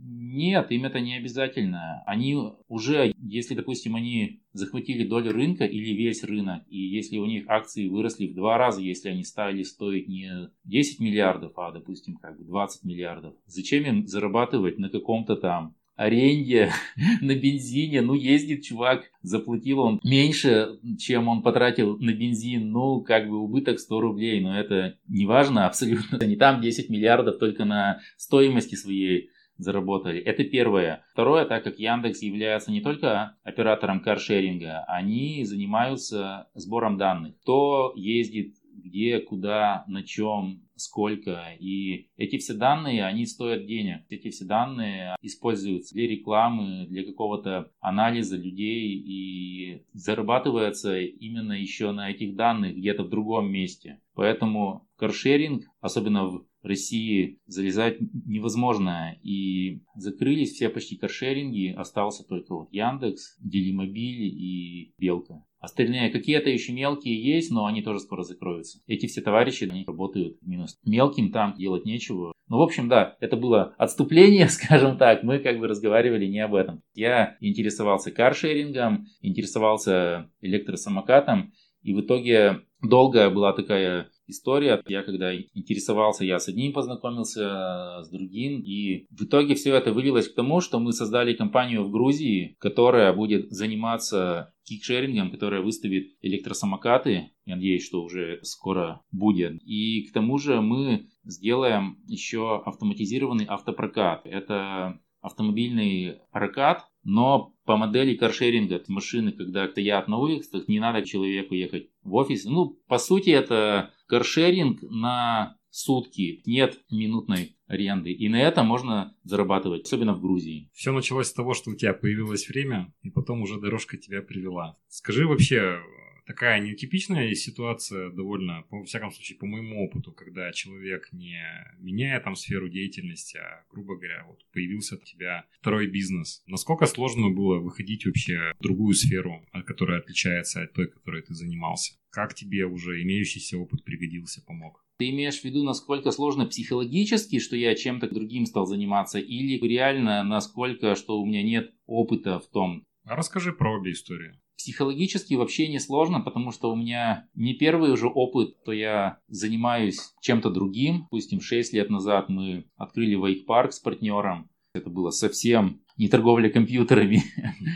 Нет, 0.00 0.70
им 0.70 0.84
это 0.84 1.00
не 1.00 1.16
обязательно. 1.16 2.02
Они 2.06 2.36
уже, 2.68 3.12
если, 3.20 3.54
допустим, 3.54 3.96
они 3.96 4.40
захватили 4.52 5.06
долю 5.06 5.32
рынка 5.32 5.64
или 5.64 5.92
весь 5.92 6.22
рынок, 6.22 6.62
и 6.68 6.78
если 6.78 7.18
у 7.18 7.26
них 7.26 7.44
акции 7.48 7.88
выросли 7.88 8.28
в 8.28 8.34
два 8.34 8.58
раза, 8.58 8.80
если 8.80 9.08
они 9.08 9.24
стали 9.24 9.62
стоить 9.64 10.08
не 10.08 10.50
10 10.64 11.00
миллиардов, 11.00 11.52
а, 11.56 11.72
допустим, 11.72 12.16
как 12.16 12.38
бы 12.38 12.44
20 12.44 12.84
миллиардов, 12.84 13.34
зачем 13.46 13.84
им 13.84 14.06
зарабатывать 14.06 14.78
на 14.78 14.88
каком-то 14.88 15.34
там 15.34 15.74
аренде, 15.98 16.70
на 17.20 17.34
бензине. 17.34 18.00
Ну, 18.00 18.14
ездит 18.14 18.62
чувак, 18.62 19.10
заплатил 19.22 19.80
он 19.80 20.00
меньше, 20.04 20.78
чем 20.98 21.28
он 21.28 21.42
потратил 21.42 21.98
на 21.98 22.12
бензин. 22.12 22.70
Ну, 22.70 23.02
как 23.02 23.28
бы 23.28 23.38
убыток 23.38 23.80
100 23.80 24.00
рублей, 24.00 24.40
но 24.40 24.58
это 24.58 24.96
не 25.08 25.26
важно 25.26 25.66
абсолютно. 25.66 26.18
Они 26.20 26.36
там 26.36 26.62
10 26.62 26.88
миллиардов 26.88 27.38
только 27.38 27.64
на 27.64 28.00
стоимости 28.16 28.76
своей 28.76 29.30
заработали. 29.58 30.20
Это 30.20 30.44
первое. 30.44 31.04
Второе, 31.12 31.44
так 31.44 31.64
как 31.64 31.78
Яндекс 31.78 32.22
является 32.22 32.70
не 32.70 32.80
только 32.80 33.36
оператором 33.42 34.00
каршеринга, 34.00 34.84
они 34.88 35.44
занимаются 35.44 36.48
сбором 36.54 36.96
данных. 36.96 37.38
Кто 37.42 37.92
ездит, 37.96 38.54
где, 38.72 39.20
куда, 39.20 39.84
на 39.88 40.02
чем, 40.02 40.62
сколько. 40.76 41.56
И 41.58 42.08
эти 42.16 42.38
все 42.38 42.54
данные, 42.54 43.04
они 43.04 43.26
стоят 43.26 43.66
денег. 43.66 44.02
Эти 44.08 44.30
все 44.30 44.44
данные 44.44 45.16
используются 45.20 45.94
для 45.94 46.08
рекламы, 46.08 46.86
для 46.86 47.04
какого-то 47.04 47.70
анализа 47.80 48.36
людей 48.36 48.94
и 48.94 49.82
зарабатывается 49.92 50.98
именно 50.98 51.52
еще 51.52 51.92
на 51.92 52.10
этих 52.10 52.36
данных 52.36 52.76
где-то 52.76 53.04
в 53.04 53.08
другом 53.08 53.50
месте. 53.50 54.00
Поэтому 54.14 54.88
каршеринг, 54.96 55.64
особенно 55.80 56.26
в 56.26 56.44
России 56.62 57.40
залезать 57.46 57.98
невозможно. 58.26 59.16
И 59.22 59.82
закрылись 59.96 60.52
все 60.52 60.68
почти 60.68 60.96
каршеринги, 60.96 61.74
остался 61.76 62.24
только 62.24 62.54
вот 62.54 62.68
Яндекс, 62.72 63.36
Делимобиль 63.40 64.26
и 64.26 64.94
Белка. 64.98 65.44
Остальные 65.60 66.10
какие-то 66.10 66.50
еще 66.50 66.72
мелкие 66.72 67.20
есть, 67.20 67.50
но 67.50 67.66
они 67.66 67.82
тоже 67.82 67.98
скоро 67.98 68.22
закроются. 68.22 68.80
Эти 68.86 69.06
все 69.06 69.20
товарищи, 69.20 69.64
они 69.64 69.84
работают 69.84 70.40
минус. 70.40 70.78
Мелким 70.84 71.32
там 71.32 71.54
делать 71.56 71.84
нечего. 71.84 72.32
Ну, 72.48 72.58
в 72.58 72.62
общем, 72.62 72.88
да, 72.88 73.16
это 73.20 73.36
было 73.36 73.74
отступление, 73.76 74.48
скажем 74.48 74.96
так. 74.98 75.24
Мы 75.24 75.40
как 75.40 75.58
бы 75.58 75.66
разговаривали 75.66 76.26
не 76.26 76.38
об 76.38 76.54
этом. 76.54 76.82
Я 76.94 77.36
интересовался 77.40 78.12
каршерингом, 78.12 79.06
интересовался 79.20 80.30
электросамокатом. 80.40 81.52
И 81.82 81.92
в 81.92 82.02
итоге 82.02 82.60
долгая 82.80 83.30
была 83.30 83.52
такая 83.52 84.10
история. 84.28 84.82
Я 84.86 85.02
когда 85.02 85.34
интересовался, 85.34 86.24
я 86.24 86.38
с 86.38 86.48
одним 86.48 86.72
познакомился, 86.72 88.02
с 88.02 88.08
другим. 88.10 88.60
И 88.60 89.06
в 89.10 89.24
итоге 89.24 89.54
все 89.54 89.74
это 89.74 89.92
вылилось 89.92 90.28
к 90.28 90.34
тому, 90.34 90.60
что 90.60 90.78
мы 90.78 90.92
создали 90.92 91.34
компанию 91.34 91.84
в 91.84 91.90
Грузии, 91.90 92.56
которая 92.58 93.12
будет 93.12 93.50
заниматься 93.50 94.52
кикшерингом, 94.64 95.30
которая 95.30 95.62
выставит 95.62 96.16
электросамокаты. 96.20 97.30
Я 97.46 97.56
надеюсь, 97.56 97.86
что 97.86 98.02
уже 98.02 98.40
скоро 98.42 99.02
будет. 99.10 99.62
И 99.64 100.02
к 100.02 100.12
тому 100.12 100.38
же 100.38 100.60
мы 100.60 101.08
сделаем 101.24 101.98
еще 102.06 102.62
автоматизированный 102.64 103.46
автопрокат. 103.46 104.26
Это 104.26 105.00
автомобильный 105.20 106.18
прокат, 106.32 106.84
но 107.02 107.54
по 107.64 107.76
модели 107.76 108.14
каршеринга 108.14 108.82
машины, 108.88 109.32
когда 109.32 109.68
стоят 109.68 110.08
на 110.08 110.18
улицах, 110.18 110.68
не 110.68 110.78
надо 110.78 111.04
человеку 111.04 111.54
ехать 111.54 111.88
в 112.02 112.14
офис. 112.14 112.44
Ну, 112.44 112.78
по 112.86 112.98
сути, 112.98 113.30
это 113.30 113.92
каршеринг 114.08 114.82
на 114.82 115.56
сутки. 115.70 116.42
Нет 116.46 116.80
минутной 116.90 117.56
аренды. 117.66 118.10
И 118.10 118.28
на 118.28 118.40
это 118.40 118.62
можно 118.62 119.14
зарабатывать, 119.22 119.84
особенно 119.84 120.14
в 120.14 120.20
Грузии. 120.20 120.70
Все 120.72 120.92
началось 120.92 121.28
с 121.28 121.32
того, 121.32 121.54
что 121.54 121.70
у 121.70 121.74
тебя 121.74 121.92
появилось 121.92 122.48
время, 122.48 122.92
и 123.02 123.10
потом 123.10 123.42
уже 123.42 123.60
дорожка 123.60 123.96
тебя 123.96 124.22
привела. 124.22 124.78
Скажи 124.88 125.26
вообще, 125.26 125.80
такая 126.28 126.60
нетипичная 126.60 127.34
ситуация 127.34 128.10
довольно, 128.10 128.64
во 128.70 128.84
всяком 128.84 129.10
случае, 129.10 129.38
по 129.38 129.46
моему 129.46 129.82
опыту, 129.82 130.12
когда 130.12 130.52
человек 130.52 131.08
не 131.10 131.40
меняет 131.78 132.24
там 132.24 132.36
сферу 132.36 132.68
деятельности, 132.68 133.38
а, 133.38 133.64
грубо 133.70 133.96
говоря, 133.96 134.26
вот 134.28 134.44
появился 134.52 134.96
у 134.96 134.98
тебя 134.98 135.46
второй 135.58 135.86
бизнес. 135.86 136.42
Насколько 136.46 136.84
сложно 136.84 137.30
было 137.30 137.58
выходить 137.58 138.04
вообще 138.04 138.52
в 138.58 138.62
другую 138.62 138.94
сферу, 138.94 139.42
которая 139.66 140.00
отличается 140.00 140.62
от 140.62 140.74
той, 140.74 140.88
которой 140.88 141.22
ты 141.22 141.32
занимался? 141.32 141.94
Как 142.10 142.34
тебе 142.34 142.66
уже 142.66 143.02
имеющийся 143.02 143.56
опыт 143.56 143.82
пригодился, 143.84 144.44
помог? 144.44 144.84
Ты 144.98 145.08
имеешь 145.10 145.40
в 145.40 145.44
виду, 145.44 145.62
насколько 145.64 146.10
сложно 146.10 146.44
психологически, 146.44 147.38
что 147.38 147.56
я 147.56 147.74
чем-то 147.74 148.12
другим 148.12 148.44
стал 148.44 148.66
заниматься, 148.66 149.18
или 149.18 149.58
реально 149.66 150.22
насколько, 150.24 150.94
что 150.94 151.20
у 151.20 151.26
меня 151.26 151.42
нет 151.42 151.72
опыта 151.86 152.38
в 152.38 152.48
том? 152.48 152.84
А 153.04 153.16
расскажи 153.16 153.52
про 153.52 153.78
обе 153.78 153.92
истории. 153.92 154.38
Психологически 154.58 155.34
вообще 155.34 155.68
не 155.68 155.78
сложно, 155.78 156.20
потому 156.20 156.50
что 156.50 156.70
у 156.70 156.76
меня 156.76 157.28
не 157.34 157.54
первый 157.54 157.92
уже 157.92 158.08
опыт, 158.08 158.56
что 158.62 158.72
я 158.72 159.20
занимаюсь 159.28 160.12
чем-то 160.20 160.50
другим. 160.50 161.02
Допустим, 161.04 161.40
6 161.40 161.72
лет 161.72 161.88
назад 161.90 162.28
мы 162.28 162.66
открыли 162.76 163.14
вейк-парк 163.14 163.72
с 163.72 163.78
партнером. 163.78 164.50
Это 164.74 164.90
было 164.90 165.10
совсем 165.10 165.80
не 165.96 166.08
торговля 166.08 166.50
компьютерами, 166.50 167.22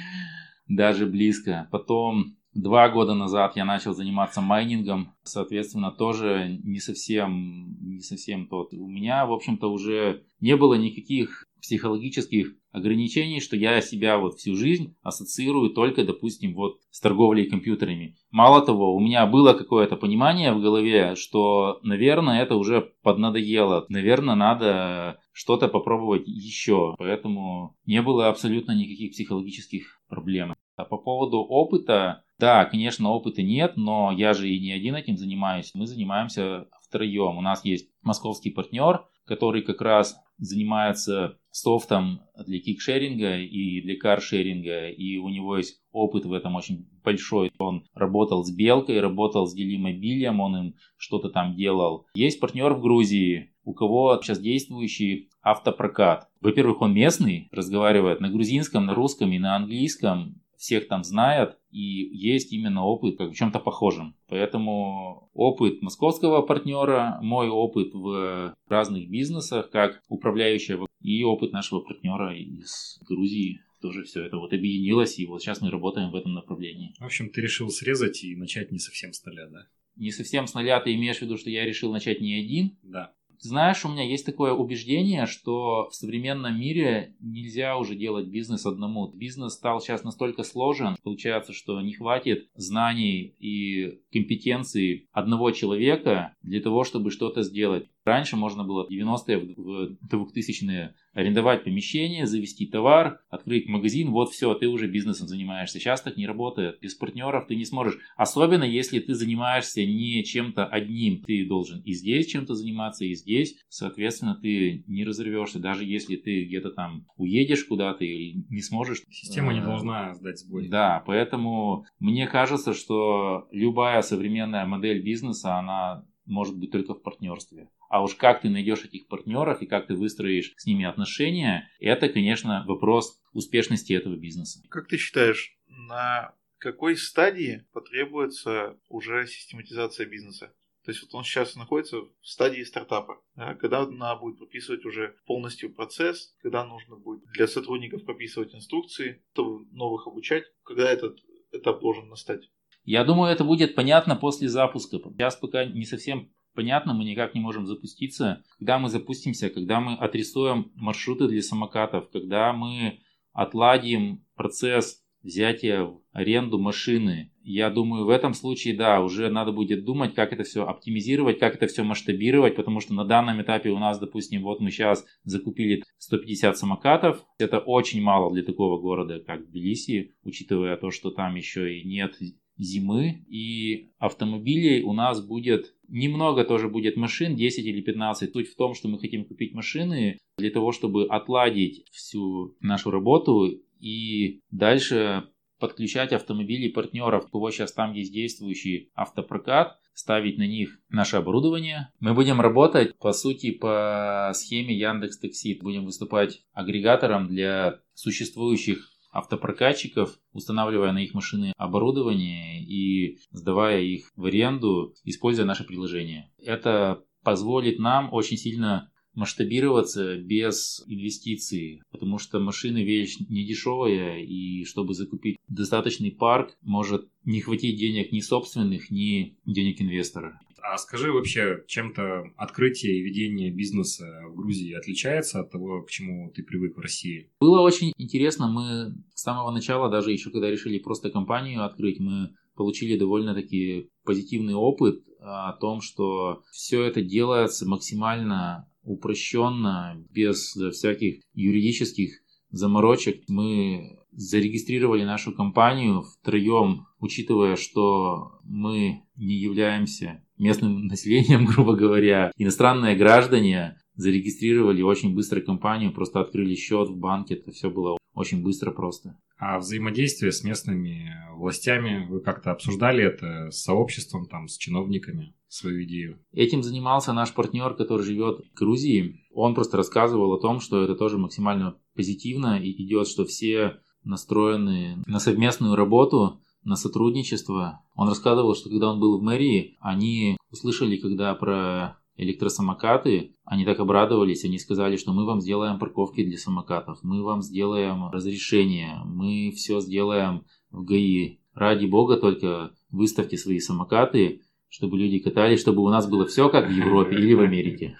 даже 0.66 1.06
близко. 1.06 1.68
Потом 1.70 2.36
Два 2.54 2.90
года 2.90 3.14
назад 3.14 3.56
я 3.56 3.64
начал 3.64 3.94
заниматься 3.94 4.42
майнингом, 4.42 5.14
соответственно, 5.22 5.90
тоже 5.90 6.60
не 6.62 6.80
совсем, 6.80 7.78
не 7.80 8.00
совсем 8.00 8.46
тот. 8.46 8.74
У 8.74 8.88
меня, 8.88 9.24
в 9.24 9.32
общем-то, 9.32 9.72
уже 9.72 10.24
не 10.40 10.54
было 10.54 10.74
никаких 10.74 11.46
психологических 11.62 12.54
ограничений, 12.72 13.40
что 13.40 13.56
я 13.56 13.80
себя 13.80 14.18
вот 14.18 14.34
всю 14.34 14.56
жизнь 14.56 14.96
ассоциирую 15.02 15.70
только, 15.70 16.04
допустим, 16.04 16.54
вот 16.54 16.80
с 16.90 17.00
торговлей 17.00 17.48
компьютерами. 17.48 18.16
Мало 18.30 18.64
того, 18.64 18.94
у 18.94 19.00
меня 19.00 19.26
было 19.26 19.52
какое-то 19.52 19.96
понимание 19.96 20.52
в 20.52 20.60
голове, 20.60 21.14
что, 21.14 21.78
наверное, 21.82 22.42
это 22.42 22.56
уже 22.56 22.92
поднадоело. 23.02 23.86
Наверное, 23.88 24.34
надо 24.34 25.20
что-то 25.32 25.68
попробовать 25.68 26.26
еще. 26.26 26.94
Поэтому 26.98 27.76
не 27.86 28.02
было 28.02 28.28
абсолютно 28.28 28.72
никаких 28.72 29.12
психологических 29.12 30.00
проблем. 30.08 30.54
А 30.76 30.84
по 30.84 30.96
поводу 30.96 31.38
опыта, 31.38 32.24
да, 32.38 32.64
конечно, 32.64 33.10
опыта 33.10 33.42
нет, 33.42 33.76
но 33.76 34.10
я 34.10 34.32
же 34.32 34.48
и 34.48 34.60
не 34.60 34.72
один 34.72 34.94
этим 34.94 35.16
занимаюсь. 35.16 35.72
Мы 35.74 35.86
занимаемся 35.86 36.68
втроем. 36.82 37.36
У 37.36 37.42
нас 37.42 37.64
есть 37.64 37.88
московский 38.02 38.50
партнер, 38.50 39.04
который 39.26 39.62
как 39.62 39.80
раз 39.80 40.16
занимается 40.38 41.38
софтом 41.52 42.22
для 42.44 42.58
кикшеринга 42.58 43.38
и 43.38 43.80
для 43.82 43.96
каршеринга, 43.96 44.88
и 44.88 45.18
у 45.18 45.28
него 45.28 45.58
есть 45.58 45.80
опыт 45.92 46.24
в 46.24 46.32
этом 46.32 46.56
очень 46.56 46.88
большой. 47.04 47.52
Он 47.58 47.84
работал 47.94 48.44
с 48.44 48.50
Белкой, 48.50 49.00
работал 49.00 49.46
с 49.46 49.54
Делимобилем, 49.54 50.40
он 50.40 50.56
им 50.56 50.74
что-то 50.96 51.28
там 51.28 51.54
делал. 51.54 52.06
Есть 52.14 52.40
партнер 52.40 52.72
в 52.72 52.80
Грузии, 52.80 53.52
у 53.64 53.74
кого 53.74 54.18
сейчас 54.22 54.40
действующий 54.40 55.28
автопрокат. 55.42 56.28
Во-первых, 56.40 56.80
он 56.80 56.94
местный, 56.94 57.48
разговаривает 57.52 58.20
на 58.20 58.30
грузинском, 58.30 58.86
на 58.86 58.94
русском 58.94 59.30
и 59.32 59.38
на 59.38 59.56
английском 59.56 60.42
всех 60.62 60.86
там 60.86 61.02
знают, 61.02 61.58
и 61.72 61.80
есть 61.80 62.52
именно 62.52 62.84
опыт 62.84 63.18
как 63.18 63.30
в 63.30 63.34
чем-то 63.34 63.58
похожем. 63.58 64.14
Поэтому 64.28 65.28
опыт 65.34 65.82
московского 65.82 66.42
партнера, 66.42 67.18
мой 67.20 67.48
опыт 67.48 67.92
в 67.92 68.54
разных 68.68 69.10
бизнесах, 69.10 69.70
как 69.70 70.02
управляющего, 70.08 70.86
и 71.02 71.22
опыт 71.24 71.52
нашего 71.52 71.80
партнера 71.80 72.36
из 72.36 72.98
Грузии 73.08 73.60
тоже 73.80 74.04
все 74.04 74.24
это 74.24 74.38
вот 74.38 74.52
объединилось, 74.52 75.18
и 75.18 75.26
вот 75.26 75.42
сейчас 75.42 75.60
мы 75.60 75.70
работаем 75.70 76.10
в 76.10 76.14
этом 76.14 76.34
направлении. 76.34 76.94
В 76.98 77.04
общем, 77.04 77.28
ты 77.28 77.40
решил 77.40 77.68
срезать 77.68 78.22
и 78.22 78.36
начать 78.36 78.70
не 78.70 78.78
совсем 78.78 79.12
с 79.12 79.24
нуля, 79.24 79.48
да? 79.48 79.66
Не 79.96 80.10
совсем 80.10 80.46
с 80.46 80.54
нуля 80.54 80.80
ты 80.80 80.94
имеешь 80.94 81.18
в 81.18 81.22
виду, 81.22 81.36
что 81.36 81.50
я 81.50 81.64
решил 81.64 81.92
начать 81.92 82.20
не 82.20 82.34
один? 82.34 82.78
Да. 82.82 83.12
Знаешь, 83.42 83.84
у 83.84 83.88
меня 83.88 84.04
есть 84.04 84.24
такое 84.24 84.52
убеждение, 84.52 85.26
что 85.26 85.88
в 85.90 85.96
современном 85.96 86.60
мире 86.60 87.16
нельзя 87.18 87.76
уже 87.76 87.96
делать 87.96 88.28
бизнес 88.28 88.64
одному. 88.66 89.08
Бизнес 89.08 89.54
стал 89.54 89.80
сейчас 89.80 90.04
настолько 90.04 90.44
сложен, 90.44 90.96
получается, 91.02 91.52
что 91.52 91.80
не 91.80 91.92
хватит 91.92 92.48
знаний 92.54 93.34
и 93.40 93.98
компетенций 94.12 95.08
одного 95.10 95.50
человека 95.50 96.36
для 96.42 96.60
того, 96.60 96.84
чтобы 96.84 97.10
что-то 97.10 97.42
сделать. 97.42 97.88
Раньше 98.04 98.36
можно 98.36 98.64
было 98.64 98.86
в 98.86 98.90
90-е, 98.90 99.38
в 99.38 99.96
2000-е 100.10 100.94
арендовать 101.12 101.64
помещение, 101.64 102.26
завести 102.26 102.66
товар, 102.66 103.20
открыть 103.30 103.68
магазин, 103.68 104.10
вот 104.10 104.30
все, 104.30 104.54
ты 104.54 104.66
уже 104.66 104.88
бизнесом 104.88 105.28
занимаешься. 105.28 105.78
Сейчас 105.78 106.00
так 106.00 106.16
не 106.16 106.26
работает. 106.26 106.80
Без 106.80 106.94
партнеров 106.94 107.46
ты 107.46 107.54
не 107.54 107.64
сможешь. 107.64 107.98
Особенно 108.16 108.64
если 108.64 108.98
ты 108.98 109.14
занимаешься 109.14 109.84
не 109.84 110.24
чем-то 110.24 110.66
одним. 110.66 111.22
Ты 111.22 111.46
должен 111.46 111.80
и 111.82 111.92
здесь 111.92 112.26
чем-то 112.26 112.54
заниматься, 112.54 113.04
и 113.04 113.14
здесь. 113.14 113.56
Соответственно, 113.68 114.34
ты 114.34 114.84
не 114.86 115.04
разорвешься. 115.04 115.58
Даже 115.58 115.84
если 115.84 116.16
ты 116.16 116.44
где-то 116.44 116.70
там 116.70 117.06
уедешь 117.16 117.64
куда-то 117.64 118.04
и 118.04 118.34
не 118.48 118.62
сможешь. 118.62 119.02
Система 119.10 119.52
не 119.52 119.60
э, 119.60 119.64
должна 119.64 120.14
сдать 120.14 120.38
сбой. 120.38 120.68
Да, 120.68 121.02
поэтому 121.06 121.84
мне 122.00 122.26
кажется, 122.26 122.74
что 122.74 123.48
любая 123.52 124.02
современная 124.02 124.66
модель 124.66 125.02
бизнеса, 125.02 125.56
она 125.58 126.04
может 126.26 126.58
быть 126.58 126.70
только 126.70 126.94
в 126.94 127.02
партнерстве. 127.02 127.68
А 127.92 128.02
уж 128.02 128.14
как 128.14 128.40
ты 128.40 128.48
найдешь 128.48 128.86
этих 128.86 129.06
партнеров 129.06 129.60
и 129.60 129.66
как 129.66 129.86
ты 129.86 129.94
выстроишь 129.94 130.54
с 130.56 130.64
ними 130.64 130.86
отношения, 130.86 131.68
это, 131.78 132.08
конечно, 132.08 132.64
вопрос 132.66 133.20
успешности 133.34 133.92
этого 133.92 134.16
бизнеса. 134.16 134.62
Как 134.70 134.88
ты 134.88 134.96
считаешь, 134.96 135.58
на 135.66 136.34
какой 136.56 136.96
стадии 136.96 137.66
потребуется 137.70 138.78
уже 138.88 139.26
систематизация 139.26 140.06
бизнеса? 140.06 140.54
То 140.86 140.90
есть 140.90 141.02
вот 141.02 141.14
он 141.14 141.22
сейчас 141.22 141.54
находится 141.54 141.98
в 141.98 142.10
стадии 142.22 142.62
стартапа, 142.62 143.20
да, 143.36 143.56
когда 143.56 143.86
надо 143.86 144.20
будет 144.20 144.38
прописывать 144.38 144.86
уже 144.86 145.14
полностью 145.26 145.70
процесс, 145.70 146.34
когда 146.40 146.64
нужно 146.64 146.96
будет 146.96 147.22
для 147.34 147.46
сотрудников 147.46 148.06
прописывать 148.06 148.54
инструкции, 148.54 149.22
чтобы 149.34 149.66
новых 149.70 150.06
обучать, 150.06 150.44
когда 150.64 150.90
этот 150.90 151.18
этап 151.52 151.82
должен 151.82 152.08
настать. 152.08 152.48
Я 152.84 153.04
думаю, 153.04 153.30
это 153.30 153.44
будет 153.44 153.74
понятно 153.74 154.16
после 154.16 154.48
запуска. 154.48 154.96
Сейчас 154.96 155.36
пока 155.36 155.66
не 155.66 155.84
совсем 155.84 156.32
понятно, 156.54 156.94
мы 156.94 157.04
никак 157.04 157.34
не 157.34 157.40
можем 157.40 157.66
запуститься. 157.66 158.44
Когда 158.58 158.78
мы 158.78 158.88
запустимся, 158.88 159.50
когда 159.50 159.80
мы 159.80 159.94
отрисуем 159.94 160.72
маршруты 160.74 161.28
для 161.28 161.42
самокатов, 161.42 162.10
когда 162.10 162.52
мы 162.52 163.00
отладим 163.32 164.24
процесс 164.34 165.02
взятия 165.22 165.84
в 165.84 166.00
аренду 166.12 166.58
машины. 166.58 167.32
Я 167.42 167.70
думаю, 167.70 168.04
в 168.04 168.10
этом 168.10 168.34
случае, 168.34 168.76
да, 168.76 169.00
уже 169.00 169.30
надо 169.30 169.52
будет 169.52 169.84
думать, 169.84 170.14
как 170.14 170.32
это 170.32 170.44
все 170.44 170.64
оптимизировать, 170.64 171.38
как 171.38 171.54
это 171.54 171.66
все 171.66 171.82
масштабировать, 171.82 172.56
потому 172.56 172.80
что 172.80 172.94
на 172.94 173.04
данном 173.04 173.40
этапе 173.42 173.70
у 173.70 173.78
нас, 173.78 173.98
допустим, 173.98 174.42
вот 174.42 174.60
мы 174.60 174.70
сейчас 174.70 175.04
закупили 175.24 175.82
150 175.98 176.56
самокатов. 176.56 177.24
Это 177.38 177.58
очень 177.58 178.02
мало 178.02 178.32
для 178.32 178.42
такого 178.42 178.80
города, 178.80 179.20
как 179.20 179.48
Тбилиси, 179.48 180.14
учитывая 180.22 180.76
то, 180.76 180.90
что 180.90 181.10
там 181.10 181.34
еще 181.34 181.78
и 181.78 181.86
нет 181.86 182.16
зимы. 182.58 183.24
И 183.28 183.92
автомобилей 183.98 184.82
у 184.82 184.92
нас 184.92 185.24
будет 185.24 185.74
немного 185.92 186.44
тоже 186.44 186.68
будет 186.68 186.96
машин, 186.96 187.36
10 187.36 187.64
или 187.64 187.80
15. 187.80 188.32
Суть 188.32 188.48
в 188.48 188.56
том, 188.56 188.74
что 188.74 188.88
мы 188.88 188.98
хотим 188.98 189.24
купить 189.24 189.54
машины 189.54 190.18
для 190.38 190.50
того, 190.50 190.72
чтобы 190.72 191.06
отладить 191.06 191.84
всю 191.92 192.56
нашу 192.60 192.90
работу 192.90 193.48
и 193.78 194.40
дальше 194.50 195.28
подключать 195.60 196.12
автомобили 196.12 196.72
партнеров. 196.72 197.26
У 197.26 197.28
кого 197.28 197.50
сейчас 197.52 197.72
там 197.72 197.92
есть 197.92 198.12
действующий 198.12 198.90
автопрокат, 198.94 199.78
ставить 199.94 200.38
на 200.38 200.46
них 200.46 200.80
наше 200.88 201.16
оборудование. 201.16 201.92
Мы 202.00 202.14
будем 202.14 202.40
работать, 202.40 202.98
по 202.98 203.12
сути, 203.12 203.52
по 203.52 204.32
схеме 204.34 204.76
Яндекс 204.76 205.18
Такси. 205.18 205.58
Будем 205.62 205.84
выступать 205.84 206.42
агрегатором 206.52 207.28
для 207.28 207.78
существующих 207.94 208.91
автопрокатчиков, 209.12 210.18
устанавливая 210.32 210.92
на 210.92 211.04
их 211.04 211.14
машины 211.14 211.52
оборудование 211.56 212.62
и 212.64 213.18
сдавая 213.30 213.80
их 213.80 214.10
в 214.16 214.24
аренду, 214.24 214.94
используя 215.04 215.46
наше 215.46 215.64
приложение. 215.64 216.32
Это 216.38 217.04
позволит 217.22 217.78
нам 217.78 218.12
очень 218.12 218.36
сильно 218.36 218.90
масштабироваться 219.14 220.16
без 220.16 220.82
инвестиций, 220.86 221.82
потому 221.90 222.18
что 222.18 222.40
машины 222.40 222.82
вещь 222.82 223.18
не 223.28 223.44
дешевая, 223.44 224.22
и 224.22 224.64
чтобы 224.64 224.94
закупить 224.94 225.36
достаточный 225.48 226.10
парк, 226.10 226.56
может 226.62 227.08
не 227.24 227.40
хватить 227.40 227.78
денег 227.78 228.10
ни 228.12 228.20
собственных, 228.20 228.90
ни 228.90 229.36
денег 229.44 229.82
инвестора. 229.82 230.40
А 230.62 230.78
скажи 230.78 231.12
вообще, 231.12 231.64
чем-то 231.66 232.24
открытие 232.36 232.98
и 232.98 233.02
ведение 233.02 233.50
бизнеса 233.50 234.04
в 234.28 234.36
Грузии 234.36 234.72
отличается 234.72 235.40
от 235.40 235.50
того, 235.50 235.82
к 235.82 235.90
чему 235.90 236.30
ты 236.30 236.42
привык 236.42 236.76
в 236.76 236.80
России? 236.80 237.30
Было 237.40 237.60
очень 237.60 237.92
интересно. 237.96 238.48
Мы 238.48 238.94
с 239.14 239.22
самого 239.22 239.50
начала, 239.50 239.90
даже 239.90 240.12
еще 240.12 240.30
когда 240.30 240.50
решили 240.50 240.78
просто 240.78 241.10
компанию 241.10 241.64
открыть, 241.64 241.98
мы 241.98 242.30
получили 242.54 242.98
довольно-таки 242.98 243.88
позитивный 244.04 244.54
опыт 244.54 245.02
о 245.20 245.52
том, 245.54 245.80
что 245.80 246.42
все 246.52 246.82
это 246.84 247.02
делается 247.02 247.68
максимально 247.68 248.68
упрощенно, 248.82 250.04
без 250.10 250.54
всяких 250.72 251.22
юридических 251.34 252.20
заморочек. 252.50 253.22
Мы 253.28 253.98
зарегистрировали 254.10 255.04
нашу 255.04 255.32
компанию 255.32 256.02
втроем, 256.02 256.86
учитывая, 256.98 257.56
что 257.56 258.40
мы 258.44 259.02
не 259.16 259.34
являемся 259.34 260.24
местным 260.42 260.86
населением, 260.86 261.46
грубо 261.54 261.74
говоря. 261.74 262.32
Иностранные 262.36 262.96
граждане 262.96 263.78
зарегистрировали 263.94 264.82
очень 264.82 265.14
быстро 265.14 265.40
компанию, 265.40 265.92
просто 265.92 266.20
открыли 266.20 266.54
счет 266.54 266.88
в 266.88 266.96
банке, 266.96 267.34
это 267.34 267.50
все 267.52 267.70
было 267.70 267.96
очень 268.14 268.42
быстро 268.42 268.70
просто. 268.70 269.16
А 269.38 269.58
взаимодействие 269.58 270.32
с 270.32 270.44
местными 270.44 271.10
властями, 271.36 272.06
вы 272.08 272.20
как-то 272.20 272.52
обсуждали 272.52 273.02
это 273.02 273.50
с 273.50 273.62
сообществом, 273.62 274.26
там, 274.26 274.48
с 274.48 274.56
чиновниками, 274.56 275.34
свою 275.48 275.84
идею? 275.84 276.20
Этим 276.32 276.62
занимался 276.62 277.12
наш 277.12 277.32
партнер, 277.32 277.74
который 277.74 278.04
живет 278.04 278.40
в 278.40 278.54
Грузии. 278.58 279.24
Он 279.32 279.54
просто 279.54 279.76
рассказывал 279.78 280.32
о 280.32 280.40
том, 280.40 280.60
что 280.60 280.82
это 280.84 280.94
тоже 280.94 281.18
максимально 281.18 281.76
позитивно 281.94 282.60
и 282.60 282.70
идет, 282.84 283.08
что 283.08 283.24
все 283.24 283.80
настроены 284.04 285.02
на 285.06 285.18
совместную 285.18 285.74
работу, 285.74 286.41
на 286.64 286.76
сотрудничество. 286.76 287.82
Он 287.94 288.08
рассказывал, 288.08 288.54
что 288.54 288.70
когда 288.70 288.90
он 288.90 289.00
был 289.00 289.18
в 289.18 289.22
мэрии, 289.22 289.76
они 289.80 290.36
услышали, 290.50 290.96
когда 290.96 291.34
про 291.34 291.98
электросамокаты, 292.16 293.34
они 293.44 293.64
так 293.64 293.80
обрадовались, 293.80 294.44
они 294.44 294.58
сказали, 294.58 294.96
что 294.96 295.12
мы 295.12 295.24
вам 295.24 295.40
сделаем 295.40 295.78
парковки 295.78 296.24
для 296.24 296.38
самокатов, 296.38 296.98
мы 297.02 297.22
вам 297.22 297.42
сделаем 297.42 298.08
разрешение, 298.10 299.00
мы 299.04 299.50
все 299.54 299.80
сделаем 299.80 300.44
в 300.70 300.84
ГАИ. 300.84 301.38
Ради 301.54 301.86
бога 301.86 302.16
только 302.16 302.74
выставьте 302.90 303.36
свои 303.36 303.58
самокаты, 303.58 304.42
чтобы 304.68 304.98
люди 304.98 305.18
катались, 305.18 305.60
чтобы 305.60 305.82
у 305.82 305.88
нас 305.88 306.08
было 306.08 306.26
все 306.26 306.48
как 306.48 306.68
в 306.68 306.72
Европе 306.72 307.16
или 307.16 307.34
в 307.34 307.40
Америке. 307.40 307.96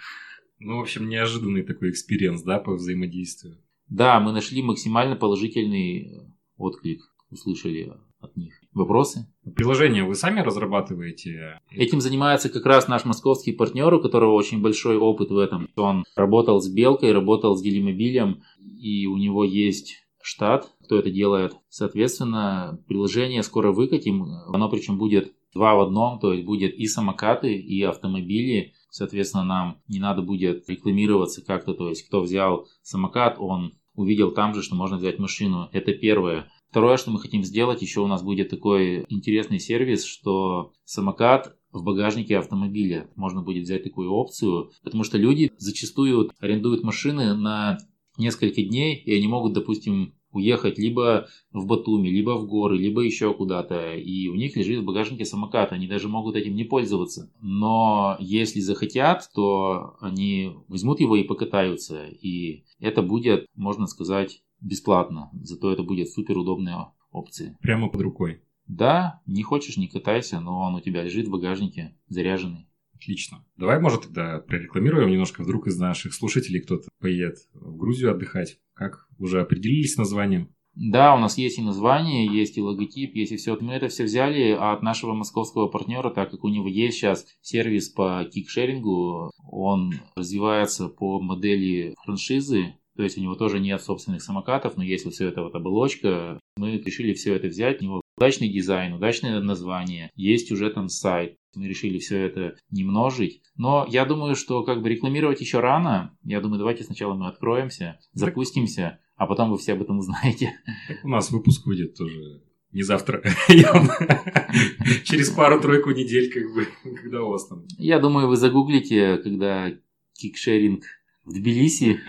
Ну, 0.59 0.79
в 0.79 0.81
общем, 0.81 1.09
неожиданный 1.09 1.63
такой 1.63 1.91
experience, 1.91 2.43
да, 2.43 2.61
по 2.61 2.75
взаимодействию. 2.75 3.59
Да, 3.89 4.21
мы 4.21 4.33
нашли 4.33 4.63
максимально 4.63 5.17
положительный 5.17 6.23
отклик, 6.57 7.03
услышали 7.31 7.93
от 8.23 8.37
них. 8.37 8.55
Вопросы? 8.73 9.27
Приложение 9.55 10.05
вы 10.05 10.15
сами 10.15 10.41
разрабатываете? 10.41 11.61
Этим 11.71 12.01
занимается 12.01 12.49
как 12.49 12.65
раз 12.65 12.89
наш 12.89 13.05
московский 13.05 13.53
партнер, 13.53 13.93
у 13.93 14.01
которого 14.01 14.33
очень 14.33 14.63
большой 14.63 14.97
опыт 14.97 15.31
в 15.31 15.39
этом. 15.39 15.69
Он 15.77 16.05
работал 16.17 16.61
с 16.61 16.69
Белкой, 16.69 17.13
работал 17.13 17.57
с 17.57 17.63
Делимобилем, 17.63 18.43
и 18.59 19.07
у 19.07 19.17
него 19.17 19.45
есть 19.45 20.03
штат, 20.23 20.71
кто 20.85 20.99
это 20.99 21.11
делает. 21.11 21.55
Соответственно, 21.69 22.81
приложение 22.87 23.43
скоро 23.43 23.73
выкатим. 23.73 24.25
Оно 24.47 24.69
причем 24.69 24.99
будет 24.99 25.35
два 25.53 25.75
в 25.75 25.81
одном, 25.81 26.19
то 26.19 26.33
есть 26.33 26.47
будет 26.47 26.75
и 26.75 26.87
самокаты, 26.87 27.55
и 27.55 27.83
автомобили. 27.83 28.73
Соответственно, 28.91 29.45
нам 29.45 29.83
не 29.89 29.99
надо 29.99 30.23
будет 30.23 30.69
рекламироваться 30.69 31.45
как-то. 31.45 31.75
То 31.75 31.89
есть, 31.89 32.07
кто 32.07 32.21
взял 32.21 32.67
самокат, 32.83 33.37
он 33.39 33.73
увидел 33.95 34.33
там 34.33 34.55
же, 34.55 34.63
что 34.63 34.75
можно 34.75 34.97
взять 34.97 35.19
машину. 35.19 35.69
Это 35.73 35.93
первое. 35.93 36.49
Второе, 36.73 36.97
что 36.97 37.11
мы 37.11 37.21
хотим 37.21 37.45
сделать, 37.45 37.83
еще 37.83 38.01
у 38.01 38.07
нас 38.07 38.23
будет 38.23 38.49
такой 38.49 39.05
интересный 39.11 39.61
сервис, 39.61 40.07
что 40.07 40.73
самокат 40.87 41.55
в 41.71 41.85
багажнике 41.85 42.39
автомобиля. 42.39 43.11
Можно 43.15 43.43
будет 43.43 43.65
взять 43.65 43.85
такую 43.85 44.11
опцию, 44.11 44.71
потому 44.83 45.05
что 45.05 45.19
люди 45.19 45.53
зачастую 45.59 46.31
арендуют 46.41 46.83
машины 46.83 47.35
на 47.35 47.77
несколько 48.17 48.63
дней, 48.63 48.97
и 48.97 49.15
они 49.15 49.29
могут, 49.29 49.53
допустим, 49.53 50.15
уехать 50.31 50.79
либо 50.79 51.29
в 51.53 51.67
Батуми, 51.67 52.09
либо 52.09 52.39
в 52.39 52.47
горы, 52.47 52.79
либо 52.79 53.03
еще 53.03 53.35
куда-то, 53.35 53.95
и 53.95 54.29
у 54.29 54.35
них 54.35 54.57
лежит 54.57 54.81
в 54.81 54.87
багажнике 54.87 55.27
самокат, 55.27 55.73
они 55.73 55.87
даже 55.87 56.09
могут 56.09 56.37
этим 56.37 56.55
не 56.55 56.65
пользоваться. 56.65 57.31
Но 57.43 58.17
если 58.19 58.61
захотят, 58.61 59.29
то 59.35 59.97
они 60.01 60.53
возьмут 60.69 61.01
его 61.01 61.17
и 61.17 61.23
покатаются, 61.23 62.07
и 62.07 62.65
это 62.81 63.03
будет, 63.03 63.45
можно 63.55 63.87
сказать, 63.87 64.43
бесплатно. 64.63 65.31
Зато 65.43 65.73
это 65.73 65.83
будет 65.83 66.09
супер 66.09 66.39
удобная 66.39 66.93
опция. 67.11 67.57
Прямо 67.61 67.89
под 67.89 68.01
рукой. 68.01 68.43
Да, 68.67 69.21
не 69.27 69.43
хочешь, 69.43 69.77
не 69.77 69.89
катайся, 69.89 70.41
но 70.41 70.61
он 70.61 70.75
у 70.75 70.81
тебя 70.81 71.03
лежит 71.03 71.29
в 71.29 71.31
багажнике, 71.31 71.97
заряженный. 72.09 72.69
Отлично. 72.95 73.45
Давай, 73.57 73.81
может, 73.81 74.03
тогда 74.03 74.39
прорекламируем 74.39 75.11
немножко. 75.11 75.43
Вдруг 75.43 75.67
из 75.67 75.79
наших 75.79 76.15
слушателей 76.15 76.61
кто-то 76.61 76.89
поедет 77.01 77.39
в 77.53 77.77
Грузию 77.77 78.13
отдыхать. 78.13 78.61
Как? 78.75 79.09
Уже 79.19 79.41
определились 79.41 79.95
с 79.95 79.99
названием? 79.99 80.55
Да, 80.75 81.15
у 81.15 81.19
нас 81.19 81.37
есть 81.37 81.59
и 81.59 81.63
название, 81.63 82.27
есть 82.27 82.57
и 82.57 82.63
логотип, 82.63 83.15
есть 83.15 83.33
и 83.33 83.37
все. 83.37 83.59
Мы 83.61 83.75
это 83.75 83.89
все 83.89 84.05
взяли 84.05 84.53
от 84.53 84.83
нашего 84.83 85.13
московского 85.13 85.69
партнера, 85.69 86.11
так 86.11 86.31
как 86.31 86.45
у 86.45 86.49
него 86.49 86.67
есть 86.67 86.97
сейчас 86.97 87.27
сервис 87.43 87.91
по 87.91 88.25
кикшерингу. 88.33 89.33
Он 89.51 89.93
развивается 90.17 90.89
по 90.89 91.21
модели 91.21 91.95
франшизы, 92.05 92.75
то 92.97 93.03
есть 93.03 93.17
у 93.17 93.21
него 93.21 93.35
тоже 93.35 93.59
нет 93.59 93.81
собственных 93.81 94.23
самокатов, 94.23 94.77
но 94.77 94.83
есть 94.83 95.05
вот 95.05 95.15
все 95.15 95.29
это 95.29 95.43
вот 95.43 95.55
оболочка. 95.55 96.39
Мы 96.57 96.79
решили 96.79 97.15
все 97.15 97.35
это 97.35 97.49
взять. 97.49 97.81
У 97.81 97.85
него 97.85 98.03
удачный 98.19 98.49
дизайн, 98.49 98.93
удачное 98.93 99.41
название. 99.41 100.11
Есть 100.15 100.53
уже 100.53 100.71
там 100.71 100.89
сайт. 100.89 101.37
Мы 101.55 101.69
решили 101.69 101.99
все 101.99 102.19
это 102.19 102.57
не 102.71 102.85
множить. 102.85 103.43
Но 103.57 103.87
я 103.89 104.05
думаю, 104.05 104.35
что 104.35 104.63
как 104.63 104.83
бы 104.83 104.89
рекламировать 104.89 105.41
еще 105.41 105.61
рано. 105.61 106.17
Я 106.23 106.41
думаю, 106.41 106.59
давайте 106.59 106.85
сначала 106.85 107.15
мы 107.15 107.29
откроемся, 107.29 107.99
запустимся, 108.13 109.01
а 109.17 109.27
потом 109.27 109.51
вы 109.51 109.59
все 109.59 109.73
об 109.73 109.83
этом 109.83 109.99
узнаете. 109.99 110.55
у 111.03 111.09
нас 111.09 111.31
выпуск 111.31 111.67
выйдет 111.67 111.97
тоже 111.97 112.43
Не 112.73 112.83
завтра. 112.83 113.23
Через 115.05 115.31
пару-тройку 115.31 115.91
недель, 115.91 116.33
как 116.33 116.55
бы, 116.55 116.67
когда 117.03 117.23
у 117.23 117.31
вас 117.31 117.47
там. 117.47 117.65
Я 117.79 117.99
думаю, 117.99 118.29
вы 118.29 118.37
загуглите, 118.37 119.19
когда 119.19 119.71
кикшеринг 120.15 120.85
в 121.25 121.33
Тбилиси, 121.33 122.01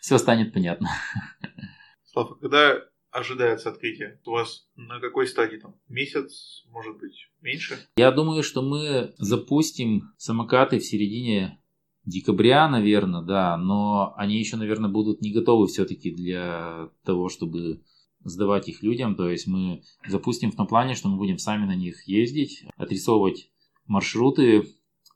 все 0.00 0.18
станет 0.18 0.52
понятно. 0.52 0.88
Слава, 2.04 2.34
когда 2.34 2.80
ожидается 3.10 3.70
открытие? 3.70 4.20
У 4.26 4.30
вас 4.30 4.68
на 4.76 5.00
какой 5.00 5.26
стадии 5.26 5.56
там? 5.56 5.76
Месяц, 5.88 6.64
может 6.68 6.98
быть, 6.98 7.30
меньше? 7.40 7.78
Я 7.96 8.10
думаю, 8.10 8.42
что 8.42 8.62
мы 8.62 9.14
запустим 9.18 10.12
самокаты 10.16 10.78
в 10.78 10.84
середине 10.84 11.60
декабря, 12.04 12.68
наверное, 12.68 13.22
да, 13.22 13.56
но 13.56 14.14
они 14.16 14.38
еще, 14.38 14.56
наверное, 14.56 14.90
будут 14.90 15.20
не 15.20 15.32
готовы 15.32 15.66
все-таки 15.66 16.10
для 16.10 16.90
того, 17.04 17.28
чтобы 17.28 17.82
сдавать 18.24 18.68
их 18.68 18.82
людям. 18.82 19.16
То 19.16 19.28
есть 19.28 19.46
мы 19.46 19.82
запустим 20.06 20.50
в 20.50 20.56
том 20.56 20.66
плане, 20.66 20.94
что 20.94 21.08
мы 21.08 21.16
будем 21.16 21.38
сами 21.38 21.66
на 21.66 21.74
них 21.74 22.06
ездить, 22.06 22.64
отрисовывать 22.76 23.50
маршруты, 23.86 24.64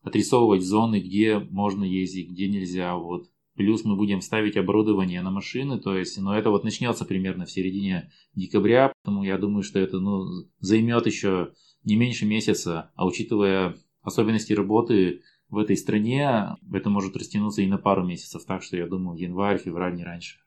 отрисовывать 0.03 0.62
зоны, 0.62 1.01
где 1.01 1.38
можно 1.38 1.85
ездить, 1.85 2.31
где 2.31 2.49
нельзя. 2.49 2.94
Вот. 2.97 3.31
Плюс 3.57 3.85
мы 3.85 3.97
будем 3.97 4.21
ставить 4.21 4.57
оборудование 4.57 5.23
на 5.23 5.31
машины, 5.31 5.79
то 5.79 5.97
есть, 5.97 6.21
но 6.21 6.37
это 6.37 6.51
вот 6.51 6.64
начнется 6.64 7.05
примерно 7.05 7.45
в 7.45 7.51
середине 7.51 8.11
декабря, 8.35 8.93
поэтому 9.03 9.23
я 9.23 9.38
думаю, 9.38 9.62
что 9.62 9.79
это 9.79 10.01
ну, 10.01 10.25
займет 10.59 11.07
еще 11.07 11.53
не 11.85 11.95
меньше 11.97 12.27
месяца, 12.27 12.90
а 12.97 13.07
учитывая 13.07 13.77
особенности 14.03 14.53
работы 14.53 15.23
в 15.51 15.59
этой 15.59 15.77
стране, 15.77 16.57
это 16.73 16.90
может 16.90 17.17
растянуться 17.17 17.62
и 17.62 17.67
на 17.67 17.79
пару 17.79 18.05
месяцев, 18.05 18.45
так 18.45 18.62
что 18.62 18.77
я 18.77 18.87
думаю, 18.87 19.19
январь, 19.19 19.59
февраль, 19.59 19.95
не 19.95 20.05
раньше. 20.05 20.38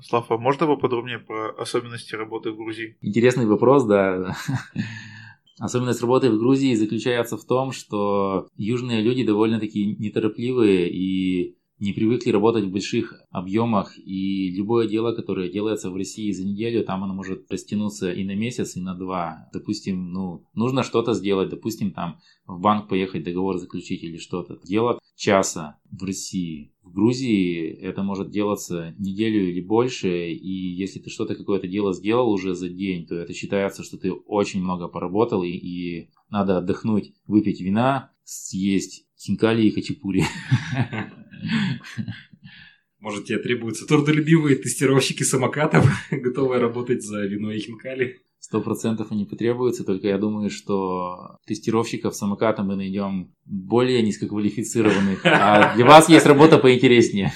Слава, 0.00 0.38
можно 0.38 0.66
поподробнее 0.66 1.18
про 1.18 1.50
особенности 1.50 2.14
работы 2.14 2.50
в 2.50 2.56
Грузии? 2.56 2.96
Интересный 3.00 3.46
вопрос, 3.46 3.84
да. 3.84 4.36
Особенность 5.58 6.00
работы 6.00 6.30
в 6.30 6.38
Грузии 6.38 6.74
заключается 6.74 7.36
в 7.36 7.44
том, 7.44 7.72
что 7.72 8.48
южные 8.56 9.02
люди 9.02 9.24
довольно-таки 9.24 9.96
неторопливые 9.96 10.88
и 10.90 11.57
не 11.78 11.92
привыкли 11.92 12.30
работать 12.30 12.64
в 12.64 12.70
больших 12.70 13.14
объемах, 13.30 13.96
и 13.98 14.50
любое 14.50 14.88
дело, 14.88 15.12
которое 15.12 15.50
делается 15.50 15.90
в 15.90 15.96
России 15.96 16.32
за 16.32 16.44
неделю, 16.44 16.84
там 16.84 17.04
оно 17.04 17.14
может 17.14 17.50
растянуться 17.50 18.12
и 18.12 18.24
на 18.24 18.34
месяц, 18.34 18.76
и 18.76 18.80
на 18.80 18.94
два. 18.94 19.48
Допустим, 19.52 20.12
ну, 20.12 20.44
нужно 20.54 20.82
что-то 20.82 21.14
сделать, 21.14 21.50
допустим, 21.50 21.92
там 21.92 22.20
в 22.46 22.60
банк 22.60 22.88
поехать, 22.88 23.22
договор 23.22 23.58
заключить 23.58 24.02
или 24.02 24.16
что-то. 24.16 24.58
Дело 24.64 24.98
часа 25.16 25.78
в 25.90 26.02
России. 26.04 26.72
В 26.82 26.92
Грузии 26.92 27.68
это 27.68 28.02
может 28.02 28.30
делаться 28.30 28.94
неделю 28.98 29.50
или 29.50 29.60
больше, 29.60 30.32
и 30.32 30.74
если 30.74 31.00
ты 31.00 31.10
что-то, 31.10 31.34
какое-то 31.34 31.68
дело 31.68 31.92
сделал 31.92 32.30
уже 32.30 32.54
за 32.54 32.68
день, 32.68 33.06
то 33.06 33.14
это 33.14 33.32
считается, 33.34 33.82
что 33.82 33.98
ты 33.98 34.12
очень 34.12 34.62
много 34.62 34.88
поработал, 34.88 35.42
и, 35.42 35.50
и 35.50 36.10
надо 36.30 36.58
отдохнуть, 36.58 37.12
выпить 37.26 37.60
вина, 37.60 38.12
съесть 38.24 39.06
хинкали 39.18 39.62
и 39.66 39.70
хачапури. 39.70 40.24
Может, 43.00 43.26
тебе 43.26 43.38
требуются 43.38 43.86
трудолюбивые 43.86 44.56
тестировщики 44.56 45.22
самокатов, 45.22 45.86
готовые 46.10 46.60
работать 46.60 47.02
за 47.04 47.24
вино 47.26 47.52
и 47.52 47.58
хинкали? 47.60 48.20
Сто 48.40 48.60
процентов 48.60 49.12
они 49.12 49.24
потребуются, 49.24 49.84
только 49.84 50.08
я 50.08 50.18
думаю, 50.18 50.50
что 50.50 51.38
тестировщиков 51.46 52.14
самоката 52.14 52.62
мы 52.62 52.76
найдем 52.76 53.34
более 53.44 54.02
низкоквалифицированных, 54.02 55.20
а 55.24 55.74
для 55.76 55.84
вас 55.84 56.08
есть 56.08 56.26
работа 56.26 56.58
поинтереснее. 56.58 57.32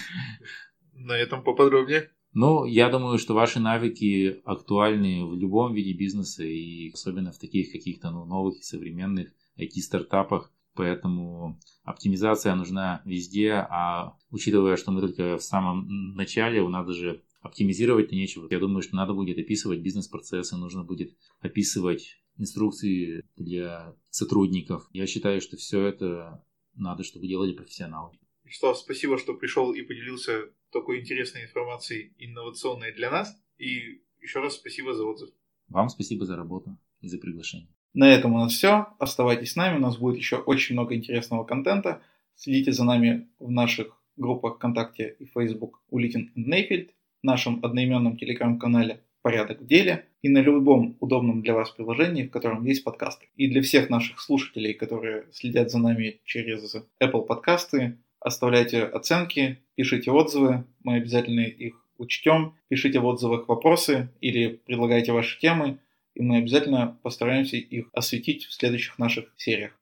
На 0.95 1.17
этом 1.17 1.43
поподробнее. 1.43 2.09
Ну, 2.35 2.65
я 2.65 2.88
думаю, 2.88 3.19
что 3.19 3.35
ваши 3.35 3.61
навыки 3.61 4.41
актуальны 4.45 5.27
в 5.27 5.37
любом 5.37 5.75
виде 5.75 5.93
бизнеса 5.93 6.45
и 6.45 6.91
особенно 6.93 7.31
в 7.31 7.38
таких 7.38 7.71
каких-то 7.73 8.11
ну, 8.11 8.25
новых 8.25 8.59
и 8.59 8.62
современных 8.62 9.29
IT-стартапах. 9.59 10.51
Поэтому 10.75 11.61
оптимизация 11.85 12.55
нужна 12.55 13.03
везде, 13.05 13.53
а 13.53 14.17
учитывая, 14.31 14.77
что 14.77 14.91
мы 14.91 15.01
только 15.01 15.37
в 15.37 15.43
самом 15.43 16.15
начале, 16.15 16.63
у 16.63 16.69
нас 16.69 16.87
даже 16.87 17.23
оптимизировать-то 17.43 18.15
нечего. 18.15 18.47
Я 18.51 18.59
думаю, 18.59 18.83
что 18.83 18.97
надо 18.97 19.13
будет 19.13 19.39
описывать 19.39 19.81
бизнес-процессы, 19.81 20.57
нужно 20.57 20.85
будет 20.85 21.17
описывать 21.41 22.23
инструкции 22.39 23.25
для 23.37 23.95
сотрудников. 24.11 24.89
Я 24.93 25.07
считаю, 25.07 25.41
что 25.41 25.57
все 25.57 25.83
это 25.83 26.45
надо, 26.75 27.05
чтобы 27.05 27.27
делали 27.27 27.53
профессионалы. 27.53 28.17
Вячеслав, 28.45 28.79
спасибо, 28.79 29.19
что 29.19 29.35
пришел 29.35 29.73
и 29.73 29.83
поделился 29.83 30.51
такой 30.73 31.01
интересной 31.01 31.45
информацией, 31.45 32.15
инновационной 32.19 32.95
для 32.95 33.11
нас. 33.11 33.37
И 33.59 34.03
еще 34.21 34.41
раз 34.41 34.55
спасибо 34.55 34.95
за 34.95 35.05
отзыв. 35.05 35.31
Вам 35.69 35.89
спасибо 35.89 36.25
за 36.25 36.37
работу 36.37 36.79
и 37.01 37.09
за 37.09 37.19
приглашение. 37.19 37.69
На 37.94 38.11
этом 38.11 38.35
у 38.35 38.38
нас 38.38 38.52
все. 38.52 38.87
Оставайтесь 38.98 39.52
с 39.52 39.57
нами, 39.57 39.76
у 39.76 39.81
нас 39.81 39.98
будет 39.98 40.16
еще 40.16 40.37
очень 40.37 40.74
много 40.74 40.94
интересного 40.94 41.44
контента. 41.44 42.00
Следите 42.37 42.72
за 42.72 42.85
нами 42.85 43.28
в 43.38 43.50
наших 43.50 44.00
группах 44.16 44.57
ВКонтакте 44.57 45.16
и 45.18 45.26
Facebook 45.26 45.81
Улитин 45.90 46.33
Нейфельд, 46.35 46.90
нашем 47.22 47.61
одноименном 47.62 48.16
телеграм-канале 48.16 49.02
«Порядок 49.20 49.61
в 49.61 49.66
деле» 49.66 50.07
и 50.22 50.28
на 50.28 50.38
любом 50.38 50.96
удобном 51.00 51.42
для 51.42 51.55
вас 51.55 51.70
приложении, 51.70 52.26
в 52.26 52.31
котором 52.31 52.64
есть 52.64 52.83
подкасты. 52.83 53.28
И 53.37 53.48
для 53.48 53.61
всех 53.61 53.90
наших 53.90 54.20
слушателей, 54.20 54.72
которые 54.72 55.26
следят 55.33 55.70
за 55.70 55.78
нами 55.78 56.20
через 56.24 56.74
Apple 57.02 57.26
подкасты, 57.26 57.98
оставляйте 58.20 58.85
оценки, 58.85 59.59
пишите 59.74 60.11
отзывы, 60.11 60.64
мы 60.83 60.96
обязательно 60.96 61.40
их 61.40 61.74
учтем, 61.98 62.55
пишите 62.68 63.00
в 63.00 63.07
отзывах 63.07 63.48
вопросы 63.48 64.09
или 64.20 64.61
предлагайте 64.64 65.12
ваши 65.12 65.38
темы– 65.38 65.78
и 66.14 66.22
мы 66.22 66.38
обязательно 66.38 66.98
постараемся 67.03 67.57
их 67.57 67.88
осветить 67.92 68.44
в 68.44 68.53
следующих 68.53 68.98
наших 68.98 69.33
сериях. 69.37 69.79